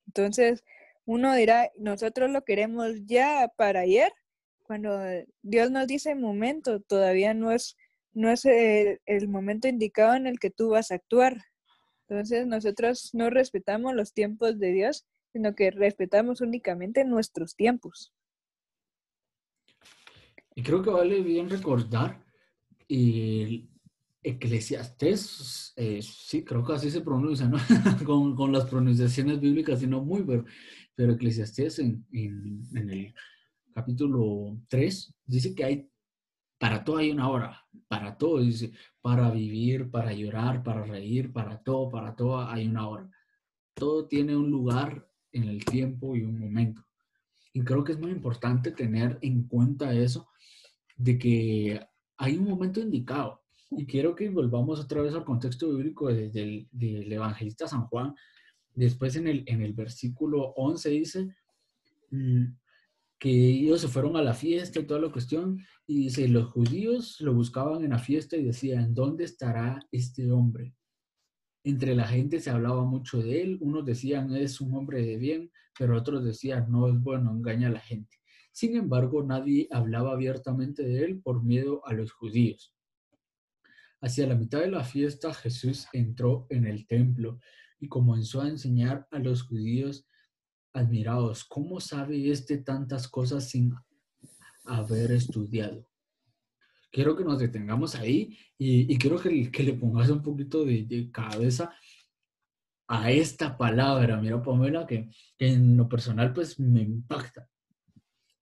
Entonces, 0.06 0.64
uno 1.06 1.36
dirá, 1.36 1.72
nosotros 1.78 2.30
lo 2.32 2.44
queremos 2.44 3.06
ya 3.06 3.52
para 3.58 3.82
ayer, 3.82 4.12
cuando 4.64 5.00
Dios 5.44 5.72
nos 5.72 5.88
dice 5.88 6.16
momento, 6.16 6.82
todavía 6.82 7.34
no 7.34 7.52
es, 7.52 7.78
no 8.14 8.30
es 8.30 8.46
el, 8.46 9.00
el 9.06 9.28
momento 9.28 9.68
indicado 9.68 10.16
en 10.16 10.26
el 10.28 10.40
que 10.40 10.50
tú 10.50 10.70
vas 10.70 10.92
a 10.92 10.96
actuar. 10.96 11.38
Entonces 12.08 12.48
nosotros 12.48 13.12
no 13.14 13.30
respetamos 13.30 13.94
los 13.94 14.14
tiempos 14.14 14.58
de 14.58 14.72
Dios, 14.72 15.06
sino 15.34 15.54
que 15.56 15.70
respetamos 15.70 16.42
únicamente 16.42 17.04
nuestros 17.06 17.56
tiempos. 17.56 18.14
Y 20.56 20.64
creo 20.64 20.82
que 20.82 20.90
vale 20.90 21.22
bien 21.22 21.50
recordar 21.50 22.24
el 22.88 23.70
Eclesiastés, 24.24 25.74
eh, 25.76 26.02
sí, 26.02 26.44
creo 26.44 26.66
que 26.66 26.74
así 26.74 26.90
se 26.90 27.02
pronuncia, 27.02 27.48
¿no? 27.48 27.58
con, 28.36 28.52
las 28.52 28.66
pronunciaciones 28.66 29.40
bíblicas, 29.40 29.80
sino 29.80 30.02
muy, 30.02 30.24
pero, 30.24 30.46
pero 30.96 31.14
Eclesiastés 31.14 31.80
en, 31.80 32.06
en 32.12 32.90
el 32.90 33.14
capítulo 33.74 34.58
3 34.70 35.14
dice 35.25 35.54
que 35.54 35.64
hay 35.64 35.90
para 36.58 36.84
todo 36.84 36.98
hay 36.98 37.12
una 37.12 37.30
hora, 37.30 37.66
para 37.88 38.18
todo, 38.18 38.40
dice, 38.40 38.72
para 39.02 39.30
vivir, 39.30 39.92
para 39.92 40.14
llorar, 40.14 40.64
para 40.64 40.84
reír, 40.84 41.32
para 41.32 41.62
todo, 41.62 41.90
para 41.92 42.16
todo 42.16 42.40
hay 42.40 42.68
una 42.68 42.88
hora. 42.88 43.10
Todo 43.74 44.08
tiene 44.08 44.36
un 44.36 44.50
lugar 44.50 45.08
en 45.32 45.44
el 45.44 45.66
tiempo 45.66 46.16
y 46.16 46.24
un 46.24 46.40
momento. 46.40 46.84
Y 47.54 47.62
creo 47.62 47.84
que 47.84 47.92
es 47.92 48.00
muy 48.00 48.12
importante 48.12 48.72
tener 48.72 49.18
en 49.22 49.44
cuenta 49.48 49.94
eso, 49.94 50.30
de 50.96 51.18
que 51.18 51.80
hay 52.18 52.38
un 52.38 52.46
momento 52.46 52.80
indicado. 52.80 53.44
Y 53.72 53.86
quiero 53.86 54.16
que 54.16 54.30
volvamos 54.30 54.80
otra 54.80 55.02
vez 55.02 55.14
al 55.14 55.25
contexto 55.25 55.70
bíblico 55.70 56.08
desde 56.08 56.44
el, 56.44 56.68
del 56.72 57.12
evangelista 57.12 57.68
San 57.68 57.88
Juan. 57.88 58.16
Después 58.75 59.15
en 59.15 59.27
el, 59.27 59.44
en 59.48 59.62
el 59.62 59.74
versículo 59.74 60.53
11 60.58 60.89
dice, 60.89 61.36
mm, 62.12 62.46
que 63.17 63.29
ellos 63.32 63.82
se 63.82 63.88
fueron 63.88 64.17
a 64.17 64.22
la 64.22 64.34
fiesta 64.34 64.79
y 64.79 64.86
toda 64.86 65.00
la 65.00 65.12
cuestión, 65.12 65.63
y 65.88 66.03
dice, 66.03 66.27
los 66.27 66.51
judíos 66.51 67.20
lo 67.22 67.34
buscaban 67.34 67.84
en 67.84 67.91
la 67.91 68.00
fiesta 68.00 68.36
y 68.36 68.44
decían, 68.44 68.94
¿dónde 68.94 69.24
estará 69.24 69.79
este 69.91 70.29
hombre? 70.32 70.75
Entre 71.63 71.96
la 71.96 72.05
gente 72.05 72.39
se 72.39 72.50
hablaba 72.50 72.84
mucho 72.84 73.20
de 73.22 73.41
él, 73.41 73.58
unos 73.62 73.86
decían, 73.86 74.36
es 74.36 74.60
un 74.62 74.75
hombre 74.75 75.01
de 75.01 75.17
bien, 75.17 75.51
pero 75.77 75.98
otros 75.98 76.24
decían, 76.24 76.70
no 76.70 76.88
es 76.88 77.00
bueno, 77.00 77.32
engaña 77.32 77.70
a 77.70 77.72
la 77.72 77.79
gente. 77.79 78.17
Sin 78.51 78.75
embargo, 78.75 79.24
nadie 79.24 79.67
hablaba 79.72 80.13
abiertamente 80.13 80.84
de 80.84 81.03
él 81.03 81.22
por 81.22 81.44
miedo 81.44 81.86
a 81.88 81.94
los 81.94 82.12
judíos. 82.12 82.74
Hacia 84.01 84.27
la 84.27 84.36
mitad 84.36 84.60
de 84.60 84.70
la 84.70 84.84
fiesta 84.84 85.34
Jesús 85.34 85.88
entró 85.94 86.46
en 86.50 86.65
el 86.65 86.86
templo 86.86 87.39
y 87.79 87.88
comenzó 87.88 88.41
a 88.41 88.48
enseñar 88.48 89.08
a 89.12 89.20
los 89.20 89.44
judíos 89.44 90.05
admirados, 90.74 91.46
¿cómo 91.46 91.79
sabe 91.79 92.29
este 92.29 92.58
tantas 92.58 93.08
cosas 93.08 93.50
sin 93.50 93.74
haber 94.65 95.12
estudiado? 95.12 95.88
Quiero 96.91 97.15
que 97.15 97.25
nos 97.25 97.39
detengamos 97.39 97.96
ahí 97.96 98.38
y, 98.58 98.98
quiero 98.98 99.20
que, 99.20 99.29
le 99.29 99.74
pongas 99.74 100.10
un 100.10 100.22
poquito 100.22 100.63
de, 100.63 101.10
cabeza 101.12 101.74
a 102.88 103.12
esta 103.12 103.58
palabra. 103.58 104.15
Mira, 104.22 104.41
Pamela, 104.41 104.86
que, 104.86 105.10
que 105.38 105.48
en 105.48 105.75
lo 105.75 105.89
personal 105.89 106.32
pues 106.34 106.60
me 106.60 106.82
impacta. 106.82 107.50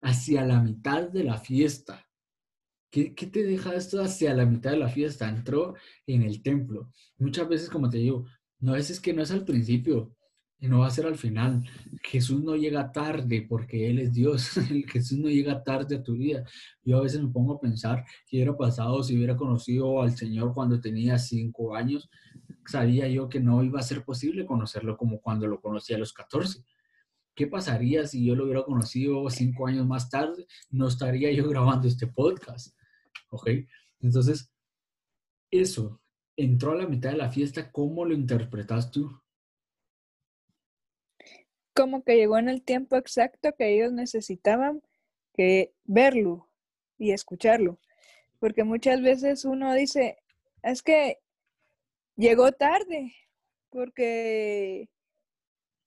Hacia 0.01 0.45
la 0.45 0.61
mitad 0.61 1.09
de 1.09 1.23
la 1.23 1.37
fiesta. 1.37 2.07
¿Qué, 2.91 3.15
¿Qué, 3.15 3.25
te 3.25 3.43
deja 3.43 3.73
esto 3.73 4.01
hacia 4.03 4.35
la 4.35 4.45
mitad 4.45 4.71
de 4.71 4.77
la 4.77 4.89
fiesta? 4.89 5.27
Entró 5.29 5.73
en 6.05 6.21
el 6.21 6.43
templo. 6.43 6.91
Muchas 7.17 7.49
veces, 7.49 7.69
como 7.69 7.89
te 7.89 7.97
digo, 7.97 8.27
no 8.63 8.75
es 8.77 8.99
que 9.01 9.13
no 9.13 9.21
es 9.21 9.31
al 9.31 9.43
principio, 9.43 10.15
y 10.63 10.69
no 10.69 10.79
va 10.79 10.87
a 10.87 10.91
ser 10.91 11.05
al 11.05 11.17
final. 11.17 11.61
Jesús 12.01 12.41
no 12.41 12.55
llega 12.55 12.93
tarde 12.93 13.45
porque 13.49 13.89
Él 13.89 13.99
es 13.99 14.13
Dios. 14.13 14.51
Jesús 14.87 15.17
no 15.19 15.27
llega 15.27 15.61
tarde 15.61 15.97
a 15.97 16.03
tu 16.03 16.13
vida. 16.13 16.45
Yo 16.85 16.99
a 16.99 17.01
veces 17.01 17.21
me 17.21 17.27
pongo 17.27 17.55
a 17.55 17.59
pensar 17.59 18.05
qué 18.25 18.37
hubiera 18.37 18.55
pasado 18.55 19.03
si 19.03 19.17
hubiera 19.17 19.35
conocido 19.35 20.01
al 20.01 20.15
Señor 20.15 20.53
cuando 20.53 20.79
tenía 20.79 21.19
cinco 21.19 21.75
años. 21.75 22.09
Sabía 22.65 23.09
yo 23.09 23.27
que 23.27 23.41
no 23.41 23.61
iba 23.61 23.81
a 23.81 23.83
ser 23.83 24.05
posible 24.05 24.45
conocerlo 24.45 24.95
como 24.95 25.19
cuando 25.19 25.47
lo 25.47 25.59
conocí 25.59 25.93
a 25.93 25.97
los 25.97 26.13
14. 26.13 26.63
¿Qué 27.35 27.47
pasaría 27.47 28.07
si 28.07 28.23
yo 28.23 28.33
lo 28.33 28.45
hubiera 28.45 28.63
conocido 28.63 29.29
cinco 29.29 29.67
años 29.67 29.85
más 29.85 30.09
tarde? 30.09 30.47
No 30.69 30.87
estaría 30.87 31.29
yo 31.33 31.49
grabando 31.49 31.89
este 31.89 32.07
podcast. 32.07 32.73
¿Ok? 33.31 33.49
Entonces, 33.99 34.49
eso 35.51 35.99
entró 36.35 36.71
a 36.71 36.75
la 36.75 36.87
mitad 36.87 37.11
de 37.11 37.17
la 37.17 37.31
fiesta. 37.31 37.71
¿Cómo 37.71 38.05
lo 38.05 38.13
interpretas 38.13 38.91
tú? 38.91 39.09
como 41.73 42.03
que 42.03 42.15
llegó 42.15 42.37
en 42.37 42.49
el 42.49 42.61
tiempo 42.63 42.95
exacto 42.95 43.55
que 43.55 43.73
ellos 43.73 43.91
necesitaban 43.91 44.81
que 45.33 45.73
verlo 45.83 46.49
y 46.97 47.11
escucharlo. 47.11 47.79
Porque 48.39 48.63
muchas 48.63 49.01
veces 49.01 49.45
uno 49.45 49.73
dice, 49.73 50.17
es 50.61 50.83
que 50.83 51.19
llegó 52.15 52.51
tarde, 52.51 53.13
porque 53.69 54.89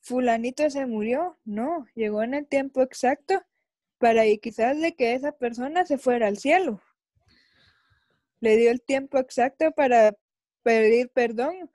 fulanito 0.00 0.68
se 0.70 0.86
murió. 0.86 1.38
No, 1.44 1.86
llegó 1.94 2.22
en 2.22 2.34
el 2.34 2.46
tiempo 2.46 2.82
exacto 2.82 3.42
para 3.98 4.26
y 4.26 4.38
quizás 4.38 4.80
de 4.80 4.94
que 4.94 5.14
esa 5.14 5.32
persona 5.32 5.86
se 5.86 5.98
fuera 5.98 6.26
al 6.26 6.38
cielo. 6.38 6.82
Le 8.40 8.56
dio 8.56 8.70
el 8.70 8.82
tiempo 8.82 9.18
exacto 9.18 9.70
para 9.72 10.16
pedir 10.66 11.08
perdón. 11.14 11.70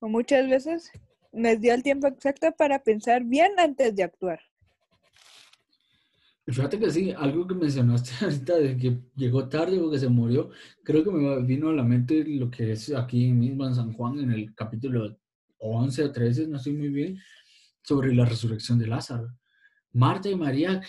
O 0.00 0.08
muchas 0.08 0.46
veces 0.48 0.90
me 1.32 1.56
dio 1.56 1.72
el 1.72 1.82
tiempo 1.82 2.06
exacto 2.06 2.52
para 2.56 2.78
pensar 2.78 3.24
bien 3.24 3.52
antes 3.58 3.96
de 3.96 4.02
actuar. 4.02 4.38
Fíjate 6.46 6.78
que 6.78 6.90
sí, 6.90 7.10
algo 7.16 7.46
que 7.46 7.54
mencionaste 7.54 8.10
ahorita 8.22 8.56
de 8.56 8.76
que 8.76 9.00
llegó 9.16 9.48
tarde 9.48 9.80
o 9.80 9.90
que 9.90 9.98
se 9.98 10.08
murió, 10.08 10.50
creo 10.82 11.02
que 11.02 11.10
me 11.10 11.42
vino 11.42 11.70
a 11.70 11.72
la 11.72 11.82
mente 11.82 12.22
lo 12.26 12.50
que 12.50 12.72
es 12.72 12.94
aquí 12.94 13.32
mismo 13.32 13.66
en 13.66 13.74
San 13.74 13.94
Juan, 13.94 14.18
en 14.18 14.30
el 14.30 14.54
capítulo 14.54 15.16
11 15.56 16.04
o 16.04 16.12
13, 16.12 16.46
no 16.48 16.58
estoy 16.58 16.74
muy 16.74 16.90
bien, 16.90 17.18
sobre 17.82 18.14
la 18.14 18.26
resurrección 18.26 18.78
de 18.78 18.88
Lázaro. 18.88 19.28
Marta 19.92 20.28
y 20.28 20.34
María, 20.34 20.82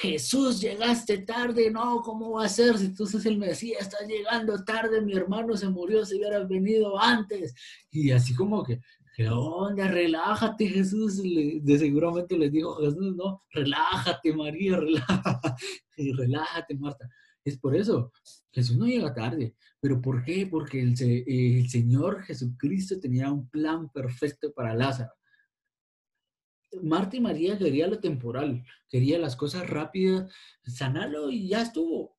Jesús, 0.00 0.60
llegaste 0.60 1.18
tarde, 1.18 1.70
no, 1.70 2.02
¿cómo 2.02 2.32
va 2.32 2.44
a 2.44 2.48
ser? 2.48 2.76
Si 2.76 2.94
tú 2.94 3.06
sos 3.06 3.24
el 3.26 3.38
Mesías, 3.38 3.82
estás 3.82 4.06
llegando 4.06 4.62
tarde, 4.64 5.00
mi 5.00 5.14
hermano 5.14 5.56
se 5.56 5.68
murió, 5.68 6.04
si 6.04 6.16
hubieras 6.16 6.46
venido 6.46 7.00
antes. 7.00 7.54
Y 7.90 8.10
así 8.10 8.34
como 8.34 8.62
que 8.62 8.80
¿qué 9.18 9.28
onda? 9.28 9.88
Relájate, 9.88 10.68
Jesús. 10.68 11.20
de 11.20 11.78
seguramente 11.78 12.38
les 12.38 12.52
dijo 12.52 12.76
Jesús, 12.76 13.16
no, 13.16 13.42
relájate, 13.50 14.32
María, 14.32 14.76
relájate, 14.76 15.64
relájate, 16.16 16.76
Marta. 16.76 17.08
Es 17.44 17.58
por 17.58 17.74
eso, 17.74 18.12
Jesús 18.52 18.76
no 18.76 18.86
llega 18.86 19.12
tarde. 19.12 19.56
¿Pero 19.80 20.00
por 20.00 20.22
qué? 20.22 20.46
Porque 20.46 20.80
el 20.80 21.68
Señor 21.68 22.22
Jesucristo 22.22 23.00
tenía 23.00 23.32
un 23.32 23.48
plan 23.48 23.90
perfecto 23.90 24.52
para 24.52 24.74
Lázaro. 24.74 25.17
Marta 26.82 27.16
y 27.16 27.20
María 27.20 27.58
quería 27.58 27.86
lo 27.86 27.98
temporal, 27.98 28.64
quería 28.88 29.18
las 29.18 29.36
cosas 29.36 29.68
rápidas, 29.68 30.30
sanarlo 30.64 31.30
y 31.30 31.48
ya 31.48 31.62
estuvo. 31.62 32.16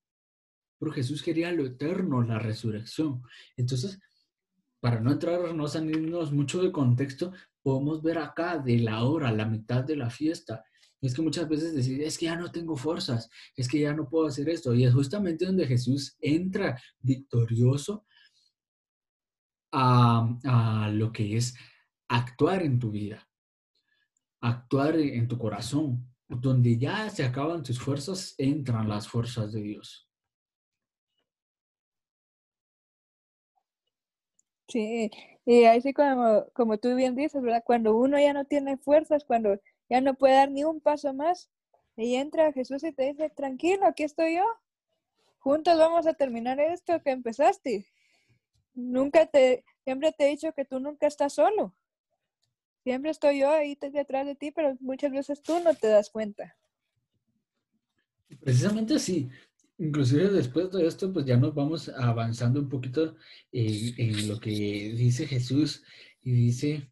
Pero 0.79 0.91
Jesús 0.91 1.22
quería 1.22 1.51
lo 1.51 1.65
eterno, 1.65 2.22
la 2.22 2.39
resurrección. 2.39 3.22
Entonces, 3.58 4.00
para 4.79 5.00
no 5.00 5.12
entrar, 5.12 5.53
no 5.53 5.68
salirnos 5.68 6.32
mucho 6.32 6.62
de 6.62 6.72
contexto, 6.72 7.34
podemos 7.62 8.01
ver 8.01 8.18
acá 8.18 8.58
de 8.58 8.79
la 8.79 9.03
hora, 9.03 9.32
la 9.32 9.46
mitad 9.46 9.84
de 9.84 9.98
la 9.98 10.10
fiesta. 10.10 10.63
Es 11.01 11.13
que 11.13 11.22
muchas 11.22 11.48
veces 11.48 11.75
decir, 11.75 12.01
es 12.01 12.18
que 12.18 12.25
ya 12.25 12.36
no 12.36 12.51
tengo 12.51 12.75
fuerzas, 12.75 13.29
es 13.56 13.68
que 13.68 13.79
ya 13.79 13.94
no 13.94 14.10
puedo 14.10 14.27
hacer 14.27 14.50
esto. 14.50 14.74
Y 14.74 14.86
es 14.86 14.94
justamente 14.94 15.46
donde 15.46 15.68
Jesús 15.68 16.18
entra 16.20 16.82
victorioso 17.00 18.06
a, 19.72 20.38
a 20.44 20.89
lo 20.89 21.12
que 21.12 21.38
es 21.38 21.56
actuar 22.08 22.63
en 22.63 22.79
tu 22.79 22.91
vida. 22.91 23.28
Actuar 24.41 24.96
en 24.98 25.27
tu 25.27 25.38
corazón. 25.38 26.05
Donde 26.27 26.77
ya 26.77 27.10
se 27.10 27.24
acaban 27.24 27.63
tus 27.63 27.79
fuerzas, 27.79 28.36
entran 28.38 28.88
las 28.88 29.08
fuerzas 29.08 29.51
de 29.51 29.62
Dios. 29.62 30.08
Sí, 34.67 35.10
y 35.46 35.63
así 35.65 35.93
como, 35.93 36.46
como 36.53 36.77
tú 36.77 36.93
bien 36.96 37.15
dices, 37.15 37.41
¿verdad? 37.41 37.63
Cuando 37.65 37.98
uno 37.98 38.19
ya 38.19 38.34
no 38.34 38.46
tiene 38.46 38.77
fuerzas, 38.77 39.24
cuando 39.25 39.60
ya 39.89 40.00
no 40.01 40.13
puede 40.13 40.36
dar 40.36 40.51
ni 40.51 40.63
un 40.63 40.79
paso 40.79 41.12
más, 41.12 41.50
y 41.98 42.15
entra 42.15 42.53
Jesús 42.53 42.84
y 42.84 42.93
te 42.93 43.08
dice, 43.08 43.29
tranquilo, 43.31 43.88
aquí 43.88 44.03
estoy 44.03 44.36
yo. 44.36 44.46
Juntos 45.39 45.77
vamos 45.77 46.05
a 46.05 46.13
terminar 46.13 46.60
esto 46.60 47.01
que 47.01 47.10
empezaste. 47.10 47.88
Nunca 48.75 49.25
te, 49.25 49.65
siempre 49.84 50.12
te 50.12 50.25
he 50.25 50.29
dicho 50.29 50.53
que 50.53 50.65
tú 50.65 50.79
nunca 50.79 51.08
estás 51.08 51.34
solo. 51.34 51.74
Siempre 52.83 53.12
estoy 53.12 53.39
yo 53.39 53.51
ahí 53.51 53.75
detrás 53.75 54.25
de 54.25 54.36
ti, 54.36 54.51
pero 54.51 54.75
muchas 54.79 55.12
veces 55.12 55.41
tú 55.41 55.59
no 55.59 55.74
te 55.74 55.88
das 55.88 56.09
cuenta. 56.09 56.55
Precisamente 58.41 59.00
sí. 59.00 59.29
Inclusive 59.77 60.29
después 60.29 60.71
de 60.71 60.86
esto, 60.86 61.12
pues 61.12 61.25
ya 61.25 61.38
nos 61.38 61.55
vamos 61.55 61.89
avanzando 61.89 62.59
un 62.59 62.67
poquito 62.67 63.15
en, 63.51 64.27
lo 64.27 64.39
que 64.39 64.50
dice 64.50 65.25
Jesús 65.25 65.83
y 66.21 66.31
dice 66.33 66.91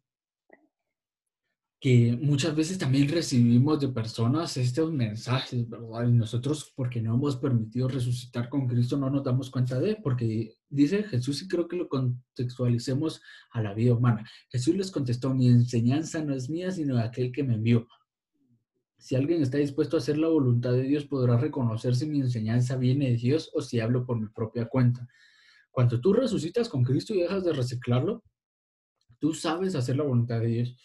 que 1.80 2.18
muchas 2.20 2.56
veces 2.56 2.78
también 2.78 3.08
recibimos 3.08 3.78
de 3.78 3.88
personas 3.88 4.56
estos 4.56 4.90
mensajes, 4.90 5.68
¿verdad? 5.68 6.08
Y 6.08 6.12
nosotros, 6.12 6.72
porque 6.74 7.00
no 7.00 7.14
hemos 7.14 7.36
permitido 7.36 7.88
resucitar 7.88 8.48
con 8.48 8.66
Cristo, 8.66 8.96
no 8.96 9.10
nos 9.10 9.22
damos 9.22 9.50
cuenta 9.50 9.78
de, 9.78 9.96
porque 9.96 10.57
dice 10.68 11.02
Jesús, 11.04 11.42
y 11.42 11.48
creo 11.48 11.68
que 11.68 11.76
lo 11.76 11.88
contextualicemos 11.88 13.22
a 13.50 13.62
la 13.62 13.74
vida 13.74 13.94
humana. 13.94 14.28
Jesús 14.50 14.76
les 14.76 14.90
contestó, 14.90 15.34
mi 15.34 15.48
enseñanza 15.48 16.22
no 16.22 16.34
es 16.34 16.50
mía, 16.50 16.70
sino 16.70 16.96
de 16.96 17.02
aquel 17.02 17.32
que 17.32 17.42
me 17.42 17.54
envió. 17.54 17.86
Si 18.98 19.14
alguien 19.14 19.42
está 19.42 19.58
dispuesto 19.58 19.96
a 19.96 20.00
hacer 20.00 20.18
la 20.18 20.28
voluntad 20.28 20.72
de 20.72 20.82
Dios, 20.82 21.06
podrá 21.06 21.36
reconocer 21.38 21.94
si 21.94 22.06
mi 22.06 22.20
enseñanza 22.20 22.76
viene 22.76 23.10
de 23.10 23.16
Dios 23.16 23.50
o 23.54 23.62
si 23.62 23.78
hablo 23.80 24.04
por 24.04 24.18
mi 24.18 24.28
propia 24.28 24.66
cuenta. 24.66 25.08
Cuando 25.70 26.00
tú 26.00 26.12
resucitas 26.12 26.68
con 26.68 26.82
Cristo 26.82 27.14
y 27.14 27.20
dejas 27.20 27.44
de 27.44 27.52
reciclarlo, 27.52 28.24
tú 29.20 29.32
sabes 29.32 29.76
hacer 29.76 29.96
la 29.96 30.02
voluntad 30.02 30.40
de 30.40 30.46
Dios. 30.46 30.76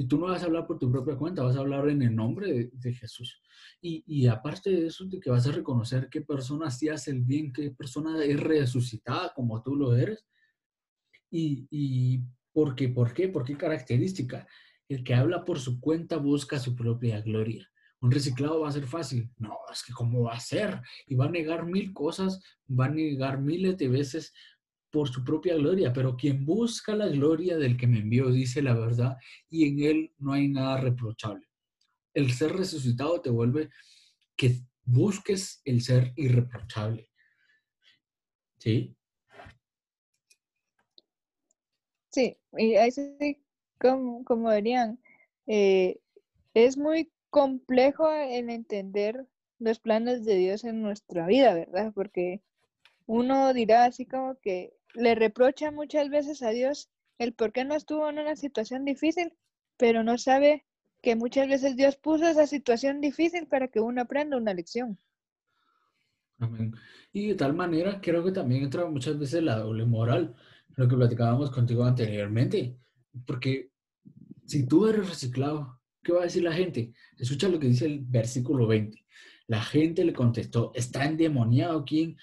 Y 0.00 0.06
tú 0.06 0.16
no 0.16 0.26
vas 0.26 0.42
a 0.42 0.46
hablar 0.46 0.64
por 0.64 0.78
tu 0.78 0.90
propia 0.92 1.16
cuenta, 1.16 1.42
vas 1.42 1.56
a 1.56 1.58
hablar 1.58 1.88
en 1.88 2.02
el 2.02 2.14
nombre 2.14 2.70
de, 2.72 2.94
Jesús. 2.94 3.42
Y, 3.82 4.28
aparte 4.28 4.70
de 4.70 4.86
eso, 4.86 5.04
de 5.06 5.18
que 5.18 5.28
vas 5.28 5.48
a 5.48 5.52
reconocer 5.52 6.08
qué 6.08 6.20
persona 6.20 6.70
sí 6.70 6.88
hace 6.88 7.10
el 7.10 7.22
bien, 7.22 7.52
qué 7.52 7.72
persona 7.72 8.24
es 8.24 8.38
resucitada 8.38 9.32
como 9.34 9.60
tú 9.60 9.74
lo 9.74 9.96
eres. 9.96 10.24
Y, 11.32 11.66
y 11.68 12.22
¿por 12.52 12.76
qué? 12.76 12.88
¿Por 12.88 13.12
qué? 13.12 13.26
¿Por 13.26 13.44
qué 13.44 13.56
característica? 13.56 14.46
El 14.88 15.02
que 15.02 15.14
habla 15.14 15.44
por 15.44 15.58
su 15.58 15.80
cuenta 15.80 16.16
busca 16.16 16.60
su 16.60 16.76
propia 16.76 17.20
gloria. 17.20 17.68
Un 18.00 18.12
reciclado 18.12 18.60
va 18.60 18.68
a 18.68 18.72
ser 18.72 18.86
fácil. 18.86 19.28
No, 19.36 19.56
es 19.72 19.82
que 19.82 19.92
cómo 19.92 20.22
va 20.22 20.34
a 20.34 20.40
ser. 20.40 20.80
Y 21.08 21.16
va 21.16 21.24
a 21.24 21.30
negar 21.30 21.66
mil 21.66 21.92
cosas, 21.92 22.40
va 22.70 22.84
a 22.84 22.90
negar 22.90 23.40
miles 23.40 23.76
de 23.76 23.88
veces 23.88 24.32
por 24.90 25.08
su 25.08 25.24
propia 25.24 25.54
gloria. 25.56 25.92
Pero 25.92 26.16
quien 26.16 26.44
busca 26.44 26.94
la 26.94 27.08
gloria 27.08 27.56
del 27.56 27.76
que 27.76 27.86
me 27.86 28.00
envió 28.00 28.30
dice 28.30 28.62
la 28.62 28.74
verdad 28.74 29.16
y 29.48 29.66
en 29.68 29.82
él 29.82 30.12
no 30.18 30.32
hay 30.32 30.48
nada 30.48 30.80
reprochable. 30.80 31.46
El 32.14 32.32
ser 32.32 32.52
resucitado 32.52 33.20
te 33.20 33.30
vuelve 33.30 33.70
que 34.36 34.60
busques 34.84 35.60
el 35.64 35.82
ser 35.82 36.12
irreprochable. 36.16 37.10
¿Sí? 38.58 38.96
Sí, 42.10 42.36
y 42.56 42.74
ahí 42.74 42.90
sí 42.90 43.38
como, 43.78 44.24
como 44.24 44.52
dirían, 44.52 44.98
eh, 45.46 46.00
es 46.54 46.76
muy 46.76 47.10
complejo 47.30 48.10
el 48.10 48.50
entender 48.50 49.26
los 49.58 49.78
planes 49.78 50.24
de 50.24 50.36
Dios 50.36 50.64
en 50.64 50.82
nuestra 50.82 51.26
vida, 51.26 51.54
¿verdad? 51.54 51.92
Porque 51.94 52.42
uno 53.06 53.52
dirá 53.54 53.84
así 53.84 54.06
como 54.06 54.36
que 54.36 54.74
le 54.94 55.14
reprocha 55.14 55.70
muchas 55.70 56.08
veces 56.08 56.42
a 56.42 56.50
Dios 56.50 56.90
el 57.18 57.34
por 57.34 57.52
qué 57.52 57.64
no 57.64 57.74
estuvo 57.74 58.08
en 58.08 58.18
una 58.18 58.36
situación 58.36 58.84
difícil, 58.84 59.32
pero 59.76 60.02
no 60.02 60.18
sabe 60.18 60.64
que 61.02 61.16
muchas 61.16 61.48
veces 61.48 61.76
Dios 61.76 61.96
puso 61.96 62.26
esa 62.26 62.46
situación 62.46 63.00
difícil 63.00 63.46
para 63.46 63.68
que 63.68 63.80
uno 63.80 64.02
aprenda 64.02 64.36
una 64.36 64.54
lección. 64.54 64.98
Amén. 66.38 66.74
Y 67.12 67.28
de 67.28 67.34
tal 67.34 67.54
manera 67.54 68.00
creo 68.00 68.24
que 68.24 68.32
también 68.32 68.64
entra 68.64 68.86
muchas 68.86 69.18
veces 69.18 69.42
la 69.42 69.58
doble 69.58 69.84
moral, 69.84 70.34
lo 70.76 70.88
que 70.88 70.96
platicábamos 70.96 71.50
contigo 71.50 71.84
anteriormente. 71.84 72.76
Porque 73.26 73.70
si 74.44 74.66
tú 74.66 74.86
eres 74.86 75.08
reciclado, 75.08 75.80
¿qué 76.02 76.12
va 76.12 76.20
a 76.20 76.24
decir 76.24 76.42
la 76.44 76.52
gente? 76.52 76.92
Escucha 77.16 77.48
lo 77.48 77.58
que 77.58 77.68
dice 77.68 77.86
el 77.86 78.00
versículo 78.00 78.66
20. 78.66 79.04
La 79.48 79.62
gente 79.62 80.04
le 80.04 80.12
contestó, 80.12 80.72
está 80.74 81.06
endemoniado, 81.06 81.84
¿quién, 81.84 82.16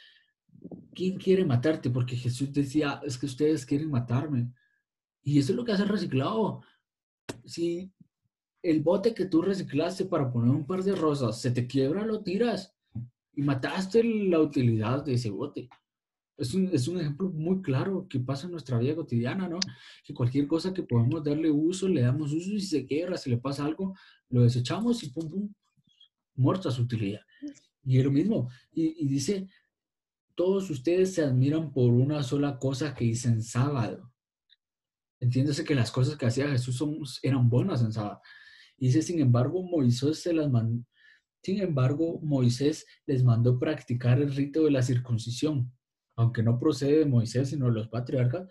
¿quién 0.93 1.17
quiere 1.17 1.45
matarte? 1.45 1.89
Porque 1.89 2.15
Jesús 2.15 2.51
decía, 2.53 3.01
es 3.05 3.17
que 3.17 3.25
ustedes 3.25 3.65
quieren 3.65 3.91
matarme. 3.91 4.51
Y 5.23 5.39
eso 5.39 5.51
es 5.51 5.55
lo 5.55 5.65
que 5.65 5.71
hace 5.71 5.83
el 5.83 5.89
reciclado. 5.89 6.61
Si 7.43 7.91
el 8.61 8.81
bote 8.81 9.13
que 9.13 9.25
tú 9.25 9.41
reciclaste 9.41 10.05
para 10.05 10.31
poner 10.31 10.49
un 10.49 10.65
par 10.65 10.83
de 10.83 10.95
rosas 10.95 11.39
se 11.39 11.51
te 11.51 11.67
quiebra, 11.67 12.05
lo 12.05 12.21
tiras 12.21 12.73
y 13.33 13.41
mataste 13.43 14.03
la 14.03 14.39
utilidad 14.39 15.03
de 15.03 15.13
ese 15.13 15.29
bote. 15.29 15.69
Es 16.37 16.53
un, 16.53 16.69
es 16.73 16.87
un, 16.87 16.99
ejemplo 16.99 17.29
muy 17.29 17.61
claro 17.61 18.07
que 18.09 18.19
pasa 18.19 18.45
en 18.45 18.51
nuestra 18.51 18.77
vida 18.77 18.95
cotidiana, 18.95 19.47
¿no? 19.47 19.59
Que 20.03 20.13
cualquier 20.13 20.47
cosa 20.47 20.73
que 20.73 20.83
podemos 20.83 21.23
darle 21.23 21.49
uso, 21.49 21.87
le 21.87 22.01
damos 22.01 22.33
uso 22.33 22.51
y 22.51 22.61
se 22.61 22.85
quiebra, 22.85 23.17
si 23.17 23.29
le 23.29 23.37
pasa 23.37 23.65
algo, 23.65 23.95
lo 24.29 24.41
desechamos 24.43 25.01
y 25.03 25.11
pum, 25.11 25.29
pum, 25.29 25.53
muerta 26.35 26.71
su 26.71 26.81
utilidad. 26.81 27.21
Y 27.85 27.99
es 27.99 28.03
lo 28.03 28.11
mismo. 28.11 28.49
Y, 28.73 29.03
y 29.03 29.07
dice, 29.07 29.47
todos 30.35 30.69
ustedes 30.69 31.13
se 31.13 31.23
admiran 31.23 31.71
por 31.71 31.93
una 31.93 32.23
sola 32.23 32.59
cosa 32.59 32.93
que 32.93 33.05
hice 33.05 33.29
en 33.29 33.41
sábado. 33.41 34.11
Entiéndase 35.19 35.63
que 35.63 35.75
las 35.75 35.91
cosas 35.91 36.17
que 36.17 36.25
hacía 36.25 36.49
Jesús 36.49 37.19
eran 37.23 37.49
buenas 37.49 37.81
en 37.81 37.93
sábado. 37.93 38.21
Dice, 38.77 39.01
sin 39.01 39.19
embargo, 39.19 39.63
Moisés 39.63 40.19
se 40.19 40.33
las 40.33 40.49
mandó. 40.49 40.85
Sin 41.41 41.61
embargo, 41.61 42.19
Moisés 42.21 42.85
les 43.05 43.23
mandó 43.23 43.57
practicar 43.57 44.19
el 44.19 44.35
rito 44.35 44.65
de 44.65 44.71
la 44.71 44.81
circuncisión 44.81 45.71
aunque 46.15 46.43
no 46.43 46.59
procede 46.59 46.99
de 46.99 47.05
Moisés, 47.05 47.49
sino 47.49 47.65
de 47.65 47.73
los 47.73 47.89
patriarcas, 47.89 48.47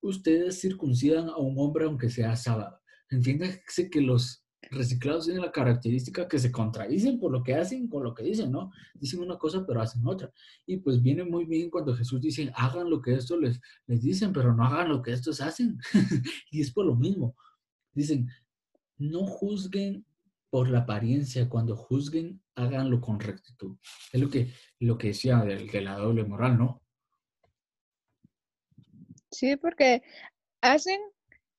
ustedes 0.00 0.60
circuncidan 0.60 1.28
a 1.28 1.36
un 1.36 1.54
hombre 1.58 1.84
aunque 1.84 2.10
sea 2.10 2.36
sábado. 2.36 2.80
Entiéndase 3.10 3.90
que 3.90 4.00
los 4.00 4.43
reciclados 4.70 5.24
tienen 5.24 5.42
la 5.42 5.52
característica 5.52 6.28
que 6.28 6.38
se 6.38 6.52
contradicen 6.52 7.18
por 7.18 7.32
lo 7.32 7.42
que 7.42 7.54
hacen 7.54 7.88
con 7.88 8.02
lo 8.02 8.14
que 8.14 8.22
dicen, 8.22 8.50
¿no? 8.50 8.72
Dicen 8.94 9.20
una 9.20 9.38
cosa 9.38 9.64
pero 9.66 9.80
hacen 9.80 10.06
otra. 10.06 10.32
Y 10.66 10.78
pues 10.78 11.02
viene 11.02 11.24
muy 11.24 11.44
bien 11.44 11.70
cuando 11.70 11.94
Jesús 11.94 12.20
dice, 12.20 12.52
hagan 12.54 12.90
lo 12.90 13.00
que 13.00 13.14
estos 13.14 13.40
les, 13.40 13.60
les 13.86 14.02
dicen, 14.02 14.32
pero 14.32 14.54
no 14.54 14.64
hagan 14.64 14.88
lo 14.88 15.02
que 15.02 15.12
estos 15.12 15.40
hacen. 15.40 15.78
y 16.50 16.60
es 16.60 16.72
por 16.72 16.86
lo 16.86 16.94
mismo. 16.96 17.36
Dicen, 17.92 18.28
no 18.98 19.26
juzguen 19.26 20.04
por 20.50 20.68
la 20.68 20.80
apariencia, 20.80 21.48
cuando 21.48 21.76
juzguen, 21.76 22.40
háganlo 22.54 23.00
con 23.00 23.18
rectitud. 23.18 23.76
Es 24.12 24.20
lo 24.20 24.30
que, 24.30 24.52
lo 24.78 24.96
que 24.96 25.08
decía 25.08 25.38
de, 25.38 25.66
de 25.66 25.80
la 25.80 25.98
doble 25.98 26.24
moral, 26.24 26.58
¿no? 26.58 26.80
Sí, 29.30 29.56
porque 29.56 30.02
hacen 30.60 31.00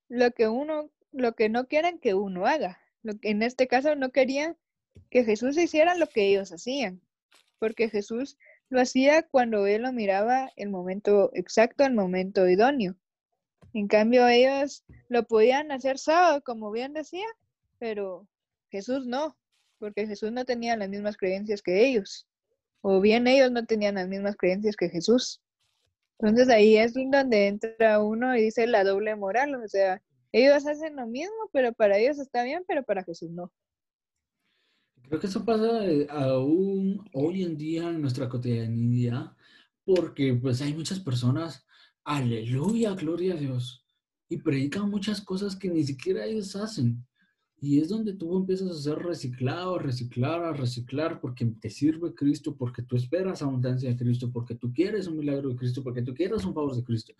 lo 0.08 0.32
que 0.32 0.48
uno, 0.48 0.92
lo 1.12 1.34
que 1.34 1.50
no 1.50 1.68
quieren 1.68 2.00
que 2.00 2.14
uno 2.14 2.46
haga. 2.46 2.80
En 3.22 3.44
este 3.44 3.68
caso 3.68 3.96
no 3.96 4.12
querían 4.12 4.58
que 5.10 5.24
Jesús 5.24 5.58
hiciera 5.58 5.96
lo 5.96 6.08
que 6.08 6.28
ellos 6.30 6.52
hacían, 6.52 7.02
porque 7.60 7.90
Jesús 7.90 8.38
lo 8.70 8.82
hacía 8.82 9.24
cuando 9.24 9.68
él 9.68 9.84
lo 9.84 9.94
miraba 9.94 10.52
el 10.56 10.70
momento 10.70 11.32
exacto, 11.34 11.86
el 11.86 11.94
momento 11.94 12.48
idóneo. 12.48 12.96
En 13.74 13.88
cambio, 13.88 14.28
ellos 14.28 14.84
lo 15.10 15.24
podían 15.24 15.72
hacer 15.72 16.00
sábado, 16.00 16.42
como 16.44 16.72
bien 16.72 16.94
decía, 16.94 17.26
pero 17.78 18.28
Jesús 18.70 19.06
no, 19.06 19.38
porque 19.80 20.08
Jesús 20.08 20.32
no 20.32 20.46
tenía 20.46 20.78
las 20.78 20.90
mismas 20.90 21.18
creencias 21.18 21.62
que 21.62 21.86
ellos, 21.86 22.28
o 22.82 23.02
bien 23.02 23.28
ellos 23.28 23.52
no 23.52 23.66
tenían 23.66 23.96
las 23.96 24.08
mismas 24.08 24.36
creencias 24.38 24.76
que 24.76 24.90
Jesús. 24.90 25.42
Entonces 26.20 26.50
ahí 26.50 26.78
es 26.78 26.94
donde 26.94 27.48
entra 27.48 28.02
uno 28.02 28.36
y 28.36 28.44
dice 28.44 28.66
la 28.68 28.84
doble 28.84 29.16
moral, 29.16 29.56
o 29.56 29.68
sea, 29.68 30.02
ellos 30.38 30.68
hacen 30.68 30.98
lo 30.98 31.08
mismo, 31.08 31.50
pero 31.54 31.72
para 31.72 31.98
ellos 31.98 32.20
está 32.20 32.44
bien, 32.44 32.64
pero 32.68 32.84
para 32.84 33.06
Jesús 33.06 33.32
no. 33.32 33.54
Creo 35.08 35.20
que 35.22 35.28
eso 35.28 35.46
pasa 35.46 35.86
eh, 35.86 36.08
aún 36.10 37.08
hoy 37.14 37.44
en 37.44 37.56
día 37.56 37.90
en 37.90 38.02
nuestra 38.02 38.28
cotidianidad, 38.28 39.32
porque 39.86 40.34
pues 40.34 40.62
hay 40.62 40.74
muchas 40.74 41.00
personas, 41.00 41.66
aleluya, 42.04 42.96
gloria 42.96 43.36
a 43.36 43.38
Dios, 43.38 43.86
y 44.28 44.36
predican 44.38 44.90
muchas 44.90 45.22
cosas 45.22 45.56
que 45.56 45.70
ni 45.70 45.84
siquiera 45.84 46.26
ellos 46.26 46.54
hacen. 46.58 47.06
Y 47.58 47.80
es 47.80 47.88
donde 47.88 48.14
tú 48.14 48.36
empiezas 48.36 48.72
a 48.72 48.82
ser 48.82 48.98
reciclado, 48.98 49.80
reciclar, 49.80 50.44
a 50.44 50.52
reciclar, 50.52 51.22
porque 51.22 51.46
te 51.46 51.70
sirve 51.70 52.14
Cristo, 52.14 52.58
porque 52.58 52.82
tú 52.84 52.98
esperas 52.98 53.42
abundancia 53.42 53.90
de 53.90 53.96
Cristo, 53.96 54.30
porque 54.34 54.56
tú 54.56 54.74
quieres 54.74 55.08
un 55.08 55.16
milagro 55.16 55.50
de 55.50 55.56
Cristo, 55.56 55.82
porque 55.82 56.02
tú 56.02 56.14
quieres 56.14 56.44
un 56.44 56.54
favor 56.54 56.76
de 56.76 56.84
Cristo. 56.84 57.14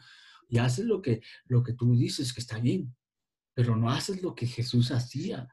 Y 0.50 0.58
haces 0.58 0.86
lo 0.86 1.02
que, 1.02 1.22
lo 1.48 1.64
que 1.64 1.74
tú 1.74 1.96
dices 1.96 2.34
que 2.34 2.42
está 2.42 2.60
bien, 2.60 2.94
pero 3.56 3.76
no 3.76 3.90
haces 3.90 4.22
lo 4.22 4.36
que 4.36 4.46
Jesús 4.46 4.92
hacía. 4.92 5.48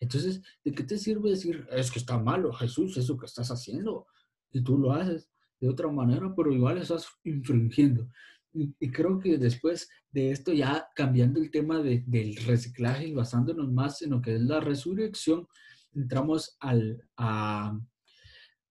Entonces, 0.00 0.42
¿de 0.64 0.72
qué 0.72 0.82
te 0.82 0.98
sirve 0.98 1.30
decir, 1.30 1.66
es 1.70 1.90
que 1.90 2.00
está 2.00 2.18
malo, 2.18 2.52
Jesús, 2.52 2.96
eso 2.98 3.16
que 3.16 3.26
estás 3.26 3.50
haciendo? 3.50 4.06
Y 4.52 4.62
tú 4.62 4.76
lo 4.76 4.92
haces 4.92 5.30
de 5.60 5.68
otra 5.68 5.88
manera, 5.88 6.34
pero 6.36 6.52
igual 6.52 6.78
estás 6.78 7.06
infringiendo. 7.24 8.10
Y, 8.52 8.72
creo 8.90 9.18
que 9.20 9.38
después 9.38 9.88
de 10.10 10.32
esto, 10.32 10.52
ya 10.52 10.88
cambiando 10.94 11.40
el 11.40 11.50
tema 11.50 11.80
del 11.80 12.36
reciclaje 12.44 13.08
y 13.08 13.14
basándonos 13.14 13.70
más 13.70 14.02
en 14.02 14.10
lo 14.10 14.20
que 14.20 14.34
es 14.34 14.40
la 14.40 14.60
resurrección, 14.60 15.46
entramos 15.94 16.56
al, 16.60 17.04
a, 17.16 17.78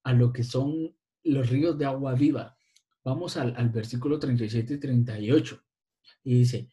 a 0.04 0.14
lo 0.14 0.34
que 0.34 0.44
son 0.44 0.94
los 1.24 1.50
ríos 1.50 1.78
de 1.78 1.86
agua 1.86 2.16
viva. 2.16 2.58
Vamos 3.04 3.38
al, 3.38 3.56
al 3.56 3.70
versículo 3.70 4.20
37 4.20 4.74
y 4.74 4.80
38. 4.80 5.64
Y 6.24 6.40
dice, 6.40 6.70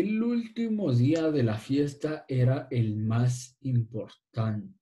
el 0.00 0.22
último 0.22 0.92
día 0.92 1.30
de 1.30 1.42
la 1.42 1.56
fiesta 1.56 2.26
era 2.28 2.68
el 2.70 2.96
más 2.96 3.56
importante. 3.62 4.76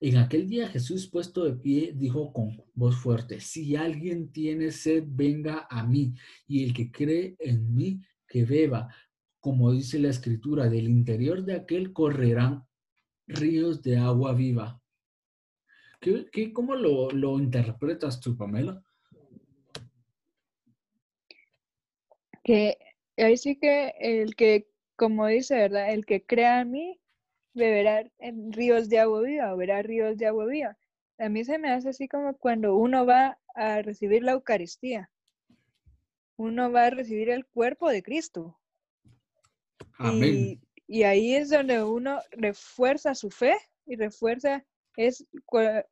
En 0.00 0.18
aquel 0.18 0.48
día 0.48 0.68
Jesús 0.68 1.08
puesto 1.08 1.44
de 1.44 1.54
pie 1.54 1.92
dijo 1.96 2.32
con 2.32 2.62
voz 2.74 2.96
fuerte, 2.96 3.40
si 3.40 3.74
alguien 3.74 4.30
tiene 4.30 4.70
sed, 4.70 5.04
venga 5.06 5.66
a 5.68 5.82
mí, 5.82 6.14
y 6.46 6.62
el 6.62 6.72
que 6.72 6.92
cree 6.92 7.36
en 7.38 7.74
mí, 7.74 8.00
que 8.28 8.44
beba. 8.44 8.94
Como 9.40 9.72
dice 9.72 9.98
la 9.98 10.10
escritura, 10.10 10.68
del 10.68 10.88
interior 10.88 11.44
de 11.44 11.54
aquel 11.54 11.92
correrán 11.92 12.64
ríos 13.26 13.82
de 13.82 13.96
agua 13.96 14.34
viva. 14.34 14.80
¿Qué, 16.00 16.52
cómo 16.52 16.76
lo, 16.76 17.10
lo 17.10 17.38
interpretas 17.38 18.20
tú, 18.20 18.36
Pamela? 18.36 18.82
Que 22.42 22.76
ahí 23.22 23.36
sí 23.36 23.56
que 23.56 23.94
el 23.98 24.34
que, 24.34 24.68
como 24.96 25.26
dice, 25.26 25.54
¿verdad? 25.54 25.92
El 25.92 26.04
que 26.04 26.24
crea 26.24 26.60
en 26.60 26.70
mí, 26.70 27.00
beberá 27.54 28.04
en 28.18 28.52
ríos 28.52 28.88
de 28.88 28.98
agua 28.98 29.22
viva 29.22 29.54
o 29.54 29.56
verá 29.56 29.82
ríos 29.82 30.16
de 30.16 30.26
agua 30.26 30.46
viva. 30.46 30.76
A 31.18 31.28
mí 31.28 31.44
se 31.44 31.58
me 31.58 31.70
hace 31.70 31.90
así 31.90 32.08
como 32.08 32.36
cuando 32.36 32.76
uno 32.76 33.06
va 33.06 33.38
a 33.54 33.82
recibir 33.82 34.24
la 34.24 34.32
Eucaristía. 34.32 35.10
Uno 36.36 36.72
va 36.72 36.86
a 36.86 36.90
recibir 36.90 37.30
el 37.30 37.46
cuerpo 37.46 37.88
de 37.88 38.02
Cristo. 38.02 38.58
Amén. 39.98 40.60
Y, 40.86 41.04
ahí 41.04 41.34
es 41.34 41.50
donde 41.50 41.82
uno 41.82 42.20
refuerza 42.32 43.14
su 43.14 43.30
fe 43.30 43.56
y 43.86 43.96
refuerza, 43.96 44.64
es 44.96 45.24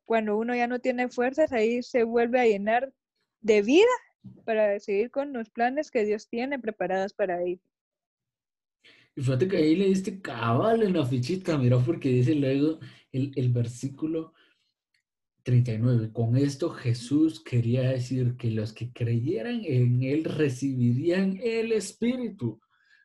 cuando 0.05 0.37
uno 0.37 0.55
ya 0.55 0.67
no 0.67 0.79
tiene 0.79 1.09
fuerzas, 1.09 1.51
ahí 1.51 1.81
se 1.81 2.03
vuelve 2.03 2.39
a 2.39 2.45
llenar 2.45 2.93
de 3.41 3.61
vida 3.61 3.87
para 4.45 4.79
seguir 4.79 5.11
con 5.11 5.33
los 5.33 5.49
planes 5.49 5.91
que 5.91 6.05
Dios 6.05 6.27
tiene 6.27 6.59
preparados 6.59 7.13
para 7.13 7.41
él. 7.43 7.59
Y 9.15 9.21
fíjate 9.21 9.47
que 9.47 9.57
ahí 9.57 9.75
le 9.75 9.87
diste 9.87 10.21
cabal 10.21 10.81
en 10.83 10.93
la 10.93 11.05
fichita, 11.05 11.57
mira, 11.57 11.77
porque 11.77 12.09
dice 12.09 12.33
luego 12.33 12.79
el, 13.11 13.31
el 13.35 13.49
versículo 13.51 14.33
39. 15.43 16.11
Con 16.11 16.37
esto 16.37 16.69
Jesús 16.69 17.41
quería 17.43 17.89
decir 17.89 18.35
que 18.37 18.49
los 18.49 18.73
que 18.73 18.91
creyeran 18.91 19.61
en 19.65 20.01
Él 20.03 20.23
recibirían 20.23 21.37
el 21.43 21.73
Espíritu. 21.73 22.59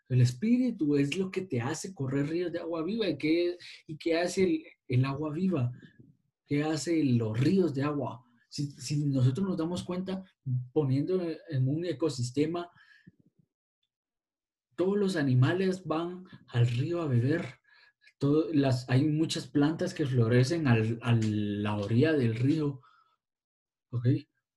El 0.09 0.23
Espíritu 0.23 0.97
es 0.97 1.19
lo 1.19 1.31
que 1.31 1.43
te 1.43 1.61
hace 1.61 1.93
correr 1.93 2.29
ríos 2.29 2.53
de 2.53 2.61
agua 2.61 2.83
viva. 2.83 3.09
¿Y 3.09 3.19
qué, 3.19 3.59
y 3.87 3.97
qué 3.97 4.17
hace 4.17 4.45
el, 4.45 4.65
el, 4.89 5.05
agua 5.05 5.33
viva? 5.33 5.71
¿Qué 6.47 6.63
hace 6.63 7.05
los 7.05 7.39
ríos 7.39 7.75
de 7.75 7.83
agua? 7.83 8.25
Si, 8.49 9.05
nosotros 9.05 9.47
nos 9.47 9.57
damos 9.57 9.85
cuenta, 9.85 10.25
poniendo 10.73 11.21
en 11.51 11.69
un 11.69 11.85
ecosistema 11.85 12.71
todos 14.79 14.97
los 14.97 15.17
animales 15.17 15.85
van 15.85 16.25
al 16.47 16.67
río 16.69 17.03
a 17.03 17.09
beber. 17.09 17.59
las, 18.53 18.89
hay 18.89 19.05
muchas 19.05 19.49
plantas 19.49 19.93
que 19.93 20.07
florecen 20.07 20.69
al, 20.69 20.99
a 21.03 21.19
la 21.21 21.77
orilla 21.77 22.13
del 22.13 22.37
río. 22.37 22.81
¿Ok? 23.91 24.07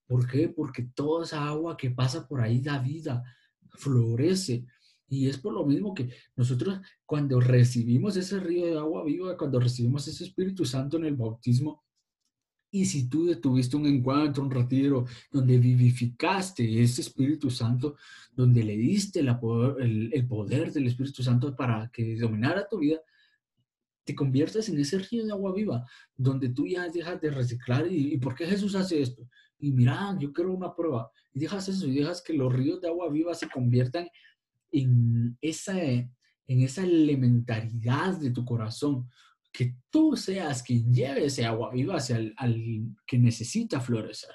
¿Por 0.08 0.28
qué? 0.30 0.50
Porque 0.50 0.84
toda 0.94 1.24
esa 1.24 1.48
agua 1.48 1.76
que 1.76 1.90
pasa 1.90 2.28
por 2.28 2.42
ahí 2.42 2.62
da 2.62 2.78
vida, 2.78 3.24
florece. 3.72 4.68
Y 5.08 5.28
es 5.28 5.38
por 5.38 5.54
lo 5.54 5.66
mismo 5.66 5.94
que 5.94 6.14
nosotros 6.36 6.80
cuando 7.06 7.40
recibimos 7.40 8.16
ese 8.16 8.40
río 8.40 8.68
de 8.68 8.78
agua 8.78 9.04
viva, 9.04 9.36
cuando 9.38 9.60
recibimos 9.60 10.08
ese 10.08 10.24
Espíritu 10.24 10.66
Santo 10.66 10.98
en 10.98 11.06
el 11.06 11.16
bautismo, 11.16 11.84
y 12.72 12.86
si 12.86 13.10
tú 13.10 13.36
tuviste 13.36 13.76
un 13.76 13.86
encuentro, 13.86 14.44
un 14.44 14.50
retiro, 14.50 15.06
donde 15.30 15.58
vivificaste 15.58 16.82
ese 16.82 17.02
Espíritu 17.02 17.50
Santo, 17.50 17.98
donde 18.34 18.64
le 18.64 18.78
diste 18.78 19.20
el, 19.20 19.38
poder 20.28 20.72
del 20.72 20.88
Espíritu 20.88 21.22
Santo 21.22 21.54
para 21.54 21.90
que 21.92 22.16
dominara 22.18 22.66
tu 22.70 22.80
vida, 22.80 23.00
te 24.06 24.16
conviertes 24.16 24.70
en 24.70 24.80
ese 24.80 25.00
río 25.00 25.26
de 25.26 25.34
agua 25.34 25.54
viva, 25.54 25.86
donde 26.16 26.50
tú 26.50 26.66
ya 26.66 26.88
dejas 26.88 27.20
de 27.20 27.30
reciclar. 27.30 27.92
¿Y, 27.92 28.18
por 28.18 28.36
qué 28.36 28.46
Jesús 28.46 28.74
hace 28.74 29.02
esto? 29.02 29.28
Y 29.60 29.72
mira, 29.74 30.18
yo 30.18 30.32
quiero 30.32 30.54
una 30.54 30.74
prueba. 30.74 31.12
Y 31.34 31.40
dejas 31.40 31.68
eso, 31.68 31.86
y 31.88 31.96
dejas 31.96 32.22
que 32.22 32.34
los 32.34 32.52
ríos 32.52 32.80
de 32.80 32.88
agua 32.88 33.10
viva 33.10 33.36
se 33.36 33.50
conviertan 33.50 34.08
en 34.72 35.38
esa, 35.42 35.78
en 35.82 36.08
esa 36.48 36.84
elementaridad 36.84 38.18
de 38.18 38.32
tu 38.32 38.46
corazón 38.46 39.10
que 39.52 39.76
tú 39.90 40.16
seas 40.16 40.64
quien 40.64 40.94
lleve 40.94 41.26
ese 41.26 41.46
agua 41.46 41.72
viva 41.72 41.98
hacia 41.98 42.18
el, 42.18 42.36
que 43.06 43.18
necesita 43.18 43.80
florecer. 43.80 44.34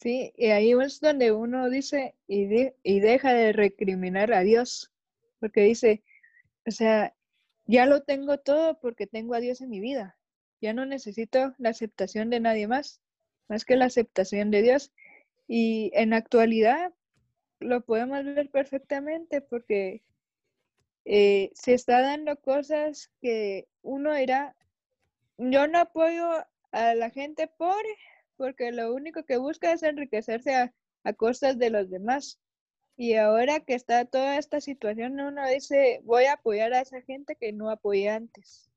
Sí, 0.00 0.32
y 0.36 0.46
ahí 0.46 0.72
es 0.72 1.00
donde 1.00 1.30
uno 1.30 1.68
dice 1.68 2.14
y, 2.26 2.46
y 2.82 3.00
deja 3.00 3.34
de 3.34 3.52
recriminar 3.52 4.32
a 4.32 4.40
Dios, 4.40 4.90
porque 5.40 5.62
dice, 5.62 6.02
o 6.66 6.70
sea, 6.70 7.14
ya 7.66 7.86
lo 7.86 8.02
tengo 8.02 8.38
todo 8.38 8.80
porque 8.80 9.06
tengo 9.06 9.34
a 9.34 9.40
Dios 9.40 9.60
en 9.60 9.70
mi 9.70 9.80
vida. 9.80 10.16
Ya 10.60 10.72
no 10.72 10.86
necesito 10.86 11.54
la 11.58 11.70
aceptación 11.70 12.30
de 12.30 12.40
nadie 12.40 12.66
más, 12.66 13.00
más 13.48 13.64
que 13.64 13.76
la 13.76 13.86
aceptación 13.86 14.50
de 14.50 14.62
Dios. 14.62 14.92
Y 15.46 15.90
en 15.94 16.12
actualidad 16.12 16.92
lo 17.60 17.82
podemos 17.82 18.24
ver 18.24 18.50
perfectamente 18.50 19.40
porque 19.40 20.02
eh, 21.12 21.50
se 21.54 21.74
está 21.74 22.02
dando 22.02 22.36
cosas 22.36 23.10
que 23.20 23.66
uno 23.82 24.14
era, 24.14 24.54
yo 25.38 25.66
no 25.66 25.80
apoyo 25.80 26.24
a 26.70 26.94
la 26.94 27.10
gente 27.10 27.48
pobre 27.48 27.88
porque 28.36 28.70
lo 28.70 28.94
único 28.94 29.24
que 29.24 29.36
busca 29.36 29.72
es 29.72 29.82
enriquecerse 29.82 30.54
a, 30.54 30.72
costas 31.16 31.58
de 31.58 31.70
los 31.70 31.90
demás. 31.90 32.38
Y 32.96 33.14
ahora 33.14 33.58
que 33.58 33.74
está 33.74 34.04
toda 34.04 34.38
esta 34.38 34.60
situación, 34.60 35.18
uno 35.18 35.48
dice, 35.48 36.00
voy 36.04 36.26
a 36.26 36.34
apoyar 36.34 36.74
a 36.74 36.80
esa 36.80 37.02
gente 37.02 37.34
que 37.34 37.52
no 37.52 37.70
apoyé 37.70 38.08
antes. 38.10 38.70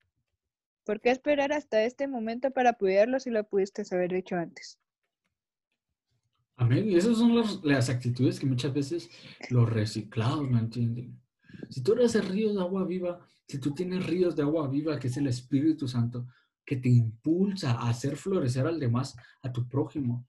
¿Por 0.85 1.01
qué 1.01 1.11
esperar 1.11 1.53
hasta 1.53 1.83
este 1.83 2.07
momento 2.07 2.49
para 2.49 2.71
apoyarlo 2.71 3.19
si 3.19 3.29
lo 3.29 3.43
pudiste 3.43 3.83
haber 3.91 4.11
dicho 4.11 4.37
antes? 4.37 4.79
Amén. 6.55 6.89
Y 6.89 6.95
esas 6.95 7.15
son 7.17 7.61
las 7.61 7.89
actitudes 7.91 8.39
que 8.39 8.47
muchas 8.47 8.73
veces 8.73 9.11
los 9.51 9.71
reciclados 9.71 10.49
no 10.49 10.57
entienden. 10.57 11.22
Si 11.69 11.81
tú 11.81 11.93
eres 11.93 12.15
el 12.15 12.27
río 12.27 12.53
de 12.53 12.61
agua 12.61 12.85
viva, 12.85 13.19
si 13.47 13.59
tú 13.59 13.73
tienes 13.73 14.05
ríos 14.05 14.35
de 14.35 14.43
agua 14.43 14.67
viva, 14.67 14.99
que 14.99 15.07
es 15.07 15.17
el 15.17 15.27
Espíritu 15.27 15.87
Santo, 15.87 16.27
que 16.65 16.77
te 16.77 16.89
impulsa 16.89 17.73
a 17.73 17.89
hacer 17.89 18.15
florecer 18.15 18.65
al 18.65 18.79
demás, 18.79 19.15
a 19.41 19.51
tu 19.51 19.67
prójimo, 19.67 20.27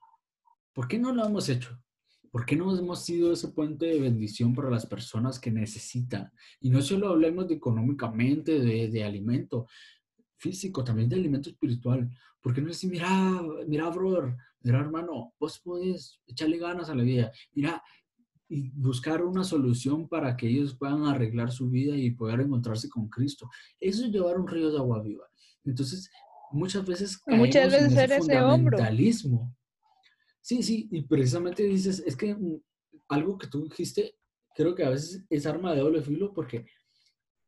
¿por 0.72 0.88
qué 0.88 0.98
no 0.98 1.12
lo 1.12 1.24
hemos 1.24 1.48
hecho? 1.48 1.80
¿Por 2.30 2.44
qué 2.44 2.56
no 2.56 2.76
hemos 2.76 3.04
sido 3.04 3.32
ese 3.32 3.48
puente 3.48 3.86
de 3.86 4.00
bendición 4.00 4.54
para 4.54 4.68
las 4.68 4.86
personas 4.86 5.38
que 5.38 5.52
necesitan? 5.52 6.32
Y 6.60 6.68
no 6.70 6.82
solo 6.82 7.08
hablemos 7.08 7.46
de 7.46 7.54
económicamente, 7.54 8.58
de, 8.58 8.88
de 8.88 9.04
alimento 9.04 9.68
físico, 10.36 10.82
también 10.82 11.08
de 11.08 11.14
alimento 11.14 11.50
espiritual. 11.50 12.10
¿Por 12.40 12.52
qué 12.52 12.60
no 12.60 12.68
decir, 12.68 12.90
mira, 12.90 13.40
mira, 13.68 13.88
brother, 13.90 14.36
mira, 14.62 14.80
hermano, 14.80 15.32
vos 15.38 15.60
podés 15.60 16.20
echarle 16.26 16.58
ganas 16.58 16.90
a 16.90 16.94
la 16.96 17.04
vida? 17.04 17.30
Mira, 17.52 17.80
y 18.48 18.70
buscar 18.70 19.24
una 19.24 19.44
solución 19.44 20.08
para 20.08 20.36
que 20.36 20.48
ellos 20.48 20.76
puedan 20.76 21.04
arreglar 21.04 21.50
su 21.50 21.70
vida 21.70 21.96
y 21.96 22.10
poder 22.10 22.40
encontrarse 22.40 22.88
con 22.88 23.08
Cristo. 23.08 23.48
Eso 23.80 24.04
es 24.04 24.12
llevar 24.12 24.38
un 24.38 24.46
río 24.46 24.70
de 24.70 24.78
agua 24.78 25.02
viva. 25.02 25.26
Entonces, 25.64 26.10
muchas 26.52 26.84
veces 26.84 27.20
muchas 27.26 27.72
veces 27.72 27.92
en 27.92 27.98
ese, 27.98 28.18
fundamentalismo. 28.18 29.56
Sí, 30.40 30.62
sí, 30.62 30.88
y 30.90 31.02
precisamente 31.02 31.62
dices, 31.62 32.02
es 32.06 32.16
que 32.16 32.34
mm, 32.34 32.60
algo 33.08 33.38
que 33.38 33.46
tú 33.46 33.64
dijiste, 33.64 34.14
creo 34.54 34.74
que 34.74 34.84
a 34.84 34.90
veces 34.90 35.24
es 35.30 35.46
arma 35.46 35.72
de 35.74 35.80
doble 35.80 36.02
filo 36.02 36.32
porque 36.34 36.66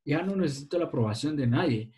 ya 0.05 0.23
no 0.23 0.35
necesito 0.37 0.79
la 0.79 0.87
aprobación 0.87 1.37
de 1.37 1.47
nadie 1.47 1.93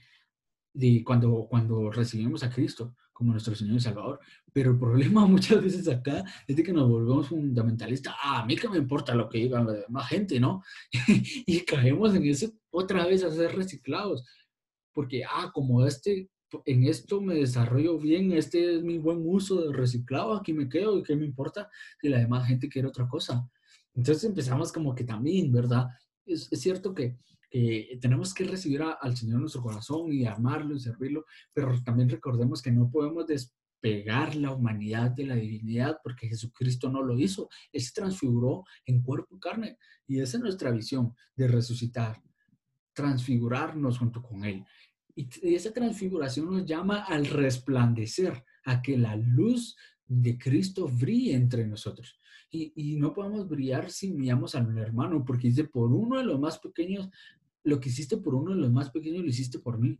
de 0.72 1.02
cuando, 1.04 1.46
cuando 1.48 1.90
recibimos 1.90 2.42
a 2.42 2.50
Cristo 2.50 2.96
como 3.18 3.32
nuestro 3.32 3.56
Señor 3.56 3.76
y 3.76 3.80
Salvador. 3.80 4.20
Pero 4.52 4.70
el 4.70 4.78
problema 4.78 5.26
muchas 5.26 5.60
veces 5.60 5.88
acá 5.88 6.24
es 6.46 6.54
de 6.54 6.62
que 6.62 6.72
nos 6.72 6.88
volvemos 6.88 7.28
fundamentalistas. 7.28 8.14
Ah, 8.22 8.42
a 8.42 8.46
mí 8.46 8.54
que 8.54 8.68
me 8.68 8.78
importa 8.78 9.12
lo 9.12 9.28
que 9.28 9.38
diga 9.38 9.66
más 9.88 10.08
gente, 10.08 10.38
¿no? 10.38 10.62
y 11.46 11.60
caemos 11.62 12.14
en 12.14 12.24
ese 12.24 12.52
otra 12.70 13.04
vez 13.06 13.24
a 13.24 13.32
ser 13.32 13.56
reciclados. 13.56 14.24
Porque, 14.92 15.24
ah, 15.24 15.50
como 15.52 15.84
este, 15.84 16.30
en 16.64 16.84
esto 16.84 17.20
me 17.20 17.34
desarrollo 17.34 17.98
bien, 17.98 18.32
este 18.32 18.76
es 18.76 18.82
mi 18.84 18.98
buen 18.98 19.18
uso 19.24 19.60
de 19.62 19.72
reciclado, 19.72 20.34
aquí 20.34 20.52
me 20.52 20.68
quedo 20.68 20.98
y 20.98 21.02
qué 21.02 21.16
me 21.16 21.26
importa 21.26 21.68
si 22.00 22.08
la 22.08 22.18
demás 22.18 22.46
gente 22.46 22.68
quiere 22.68 22.86
otra 22.86 23.08
cosa. 23.08 23.50
Entonces 23.94 24.22
empezamos 24.22 24.70
como 24.70 24.94
que 24.94 25.02
también, 25.02 25.50
¿verdad? 25.50 25.88
es, 26.24 26.48
cierto 26.52 26.94
que, 26.94 27.16
tenemos 28.00 28.34
que 28.34 28.44
recibir 28.44 28.82
al 28.82 29.16
Señor 29.16 29.36
en 29.36 29.40
nuestro 29.42 29.62
corazón 29.62 30.12
y 30.12 30.26
amarlo 30.26 30.74
y 30.74 30.80
servirlo, 30.80 31.24
pero 31.52 31.80
también 31.82 32.08
recordemos 32.08 32.60
que 32.60 32.70
no 32.70 32.90
podemos 32.90 33.26
despegar 33.26 34.34
la 34.34 34.52
humanidad 34.52 35.10
de 35.10 35.26
la 35.26 35.34
divinidad 35.34 35.98
porque 36.02 36.28
Jesucristo 36.28 36.90
no 36.90 37.02
lo 37.02 37.18
hizo. 37.18 37.48
Él 37.72 37.80
se 37.80 37.92
transfiguró 37.92 38.64
en 38.84 39.02
cuerpo 39.02 39.36
y 39.36 39.40
carne 39.40 39.78
y 40.06 40.20
esa 40.20 40.38
es 40.38 40.42
nuestra 40.42 40.70
visión 40.70 41.14
de 41.36 41.48
resucitar, 41.48 42.20
transfigurarnos 42.92 43.98
junto 43.98 44.22
con 44.22 44.44
Él. 44.44 44.64
Y 45.14 45.54
esa 45.54 45.72
transfiguración 45.72 46.46
nos 46.46 46.64
llama 46.64 47.04
al 47.04 47.26
resplandecer, 47.26 48.44
a 48.64 48.80
que 48.80 48.96
la 48.96 49.16
luz 49.16 49.76
de 50.06 50.38
Cristo 50.38 50.88
brille 50.88 51.34
entre 51.34 51.66
nosotros. 51.66 52.18
Y, 52.50 52.96
no 52.96 53.12
podemos 53.12 53.46
brillar 53.46 53.90
si 53.90 54.12
miramos 54.12 54.54
al 54.54 54.78
hermano, 54.78 55.24
porque 55.24 55.48
dice, 55.48 55.64
por 55.64 55.92
uno 55.92 56.18
de 56.18 56.24
los 56.24 56.40
más 56.40 56.58
pequeños, 56.58 57.10
lo 57.68 57.80
que 57.80 57.90
hiciste 57.90 58.16
por 58.16 58.34
uno 58.34 58.54
de 58.54 58.60
los 58.60 58.72
más 58.72 58.90
pequeños 58.90 59.22
lo 59.22 59.28
hiciste 59.28 59.58
por 59.58 59.78
mí. 59.78 59.98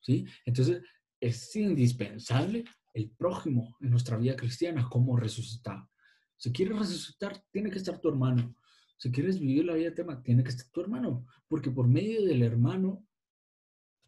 ¿Sí? 0.00 0.24
Entonces, 0.46 0.82
es 1.20 1.56
indispensable 1.56 2.64
el 2.94 3.10
prójimo 3.10 3.76
en 3.80 3.90
nuestra 3.90 4.16
vida 4.16 4.36
cristiana 4.36 4.88
como 4.88 5.16
resucitado. 5.16 5.90
Si 6.36 6.52
quieres 6.52 6.78
resucitar, 6.78 7.42
tiene 7.50 7.70
que 7.70 7.78
estar 7.78 8.00
tu 8.00 8.08
hermano. 8.08 8.54
Si 8.96 9.10
quieres 9.10 9.38
vivir 9.38 9.64
la 9.64 9.74
vida 9.74 9.94
tema, 9.94 10.22
tiene 10.22 10.42
que 10.42 10.50
estar 10.50 10.68
tu 10.70 10.80
hermano, 10.80 11.26
porque 11.48 11.70
por 11.70 11.88
medio 11.88 12.24
del 12.24 12.42
hermano, 12.42 13.04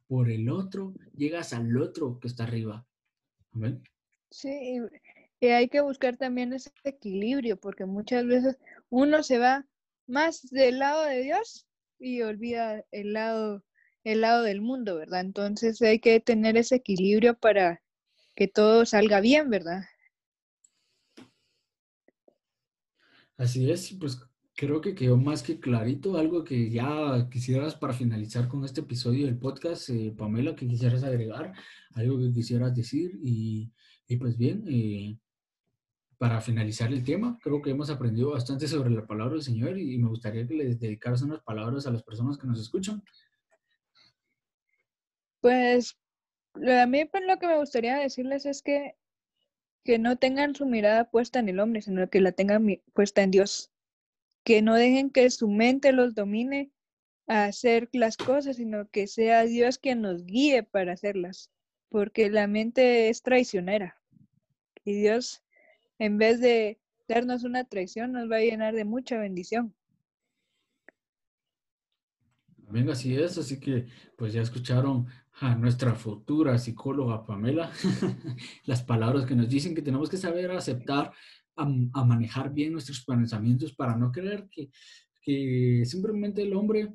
por 0.07 0.31
el 0.31 0.49
otro, 0.49 0.95
llegas 1.15 1.53
al 1.53 1.77
otro 1.77 2.19
que 2.21 2.29
está 2.29 2.45
arriba. 2.45 2.87
Amén. 3.53 3.83
Sí, 4.31 4.81
y 5.41 5.47
hay 5.47 5.69
que 5.69 5.81
buscar 5.81 6.17
también 6.17 6.53
ese 6.53 6.71
equilibrio, 6.85 7.59
porque 7.59 7.85
muchas 7.85 8.27
veces 8.27 8.59
uno 8.89 9.23
se 9.23 9.39
va 9.39 9.67
más 10.07 10.49
del 10.51 10.79
lado 10.79 11.05
de 11.05 11.23
Dios 11.23 11.67
y 12.01 12.23
olvida 12.23 12.85
el 12.91 13.13
lado, 13.13 13.65
el 14.05 14.23
lado 14.23 14.43
del 14.43 14.61
mundo, 14.61 14.97
¿verdad? 14.97 15.21
Entonces 15.21 15.81
hay 15.83 16.01
que 16.01 16.19
tener 16.21 16.57
ese 16.57 16.77
equilibrio 16.77 17.39
para 17.39 17.83
que 18.35 18.49
todo 18.49 18.87
salga 18.87 19.21
bien, 19.21 19.51
¿verdad? 19.51 19.83
Así 23.37 23.71
es, 23.71 23.93
pues 24.01 24.21
creo 24.55 24.81
que 24.81 24.95
quedó 24.95 25.17
más 25.17 25.43
que 25.43 25.61
clarito. 25.61 26.19
Algo 26.19 26.45
que 26.45 26.71
ya 26.71 27.29
quisieras 27.31 27.75
para 27.75 27.93
finalizar 27.93 28.49
con 28.49 28.65
este 28.65 28.81
episodio 28.81 29.27
del 29.27 29.39
podcast, 29.39 29.91
eh, 29.91 30.13
Pamela, 30.17 30.57
que 30.57 30.67
quisieras 30.67 31.05
agregar, 31.05 31.53
algo 31.95 32.19
que 32.19 32.33
quisieras 32.33 32.75
decir 32.75 33.19
y 33.23 33.73
y 34.11 34.17
pues 34.17 34.37
bien, 34.37 34.65
eh, 34.67 35.17
para 36.21 36.43
finalizar 36.43 36.93
el 36.93 37.03
tema, 37.03 37.39
creo 37.43 37.63
que 37.63 37.71
hemos 37.71 37.89
aprendido 37.89 38.33
bastante 38.33 38.69
sobre 38.69 38.91
la 38.91 39.07
palabra 39.07 39.37
del 39.37 39.43
Señor 39.43 39.79
y, 39.79 39.97
me 39.97 40.07
gustaría 40.07 40.47
que 40.47 40.53
les 40.53 40.79
dedicaras 40.79 41.23
unas 41.23 41.41
palabras 41.41 41.87
a 41.87 41.91
las 41.91 42.03
personas 42.03 42.37
que 42.37 42.47
nos 42.47 42.61
escuchan. 42.61 43.03
Pues 45.41 45.97
a 46.55 46.85
mí 46.85 47.07
pues, 47.07 47.23
lo 47.27 47.39
que 47.39 47.47
me 47.47 47.57
gustaría 47.57 47.97
decirles 47.97 48.45
es 48.45 48.61
que, 48.61 48.97
que 49.83 49.99
no 49.99 50.19
tengan 50.19 50.55
su 50.55 50.67
mirada 50.67 51.11
puesta 51.11 51.39
en 51.39 51.49
el 51.49 51.59
hombre, 51.59 51.81
sino 51.81 52.11
que 52.11 52.21
la 52.21 52.33
tengan 52.33 52.67
puesta 52.93 53.23
en 53.23 53.31
Dios. 53.31 53.73
Que 54.45 54.61
no 54.61 54.75
dejen 54.75 55.09
que 55.09 55.31
su 55.31 55.49
mente 55.49 55.91
los 55.93 56.15
domine 56.15 56.71
a 57.29 57.45
hacer 57.45 57.89
las 57.95 58.19
cosas, 58.19 58.57
sino 58.57 58.91
que 58.91 59.07
sea 59.07 59.45
Dios 59.45 59.79
quien 59.79 60.03
nos 60.03 60.27
guíe 60.27 60.65
para 60.65 60.93
hacerlas, 60.93 61.51
porque 61.89 62.29
la 62.29 62.47
mente 62.47 63.09
es 63.09 63.23
traicionera. 63.23 63.99
Y 64.85 65.01
Dios, 65.01 65.43
en 66.01 66.17
vez 66.17 66.41
de 66.41 66.81
darnos 67.07 67.45
una 67.45 67.65
traición, 67.65 68.13
nos 68.13 68.29
va 68.31 68.37
a 68.37 68.41
llenar 68.41 68.75
de 68.75 68.85
mucha 68.85 69.19
bendición. 69.19 69.75
Venga, 72.57 72.93
así 72.93 73.15
es, 73.15 73.37
así 73.37 73.61
que 73.61 73.87
pues 74.17 74.33
ya 74.33 74.41
escucharon 74.41 75.07
a 75.41 75.55
nuestra 75.57 75.95
futura 75.95 76.57
psicóloga 76.57 77.27
Pamela, 77.27 77.71
las 78.65 78.83
palabras 78.83 79.27
que 79.27 79.35
nos 79.35 79.49
dicen 79.49 79.75
que 79.75 79.83
tenemos 79.83 80.09
que 80.09 80.17
saber 80.17 80.51
aceptar, 80.51 81.13
a, 81.57 81.67
manejar 82.05 82.51
bien 82.55 82.73
nuestros 82.73 83.05
pensamientos 83.05 83.75
para 83.75 83.95
no 83.95 84.11
creer 84.11 84.49
que, 84.51 84.71
que 85.21 85.83
simplemente 85.85 86.43
el 86.43 86.55
hombre 86.55 86.95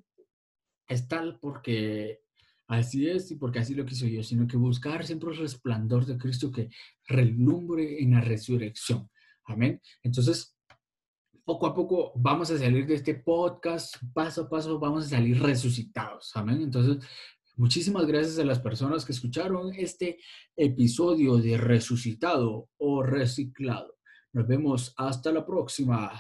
es 0.88 1.08
tal 1.08 1.38
porque 1.40 2.25
Así 2.68 3.08
es, 3.08 3.30
y 3.32 3.36
porque 3.36 3.60
así 3.60 3.76
lo 3.76 3.86
quiso 3.86 4.08
yo, 4.08 4.24
sino 4.24 4.48
que 4.48 4.58
buscar 4.58 5.06
siempre 5.06 5.30
el 5.30 5.38
resplandor 5.38 6.06
de 6.06 6.18
Cristo 6.18 6.52
que 6.52 6.70
relumbre 7.08 8.02
en 8.02 8.12
la 8.12 8.22
resurrección. 8.22 9.10
Amén. 9.46 9.80
Entonces, 10.02 10.58
poco 11.44 11.68
a 11.68 11.76
poco 11.76 12.12
vamos 12.16 12.50
a 12.50 12.58
salir 12.58 12.88
de 12.88 12.96
este 12.96 13.14
podcast, 13.14 13.96
paso 14.14 14.44
a 14.44 14.50
paso 14.50 14.80
vamos 14.80 15.06
a 15.06 15.10
salir 15.10 15.40
resucitados. 15.40 16.32
Amén. 16.34 16.62
Entonces, 16.64 17.06
muchísimas 17.56 18.08
gracias 18.08 18.40
a 18.40 18.46
las 18.46 18.60
personas 18.60 19.06
que 19.06 19.12
escucharon 19.12 19.72
este 19.76 20.18
episodio 20.56 21.38
de 21.38 21.58
resucitado 21.58 22.70
o 22.78 23.04
reciclado. 23.04 23.96
Nos 24.34 24.48
vemos 24.48 24.94
hasta 24.98 25.32
la 25.32 25.46
próxima. 25.46 26.20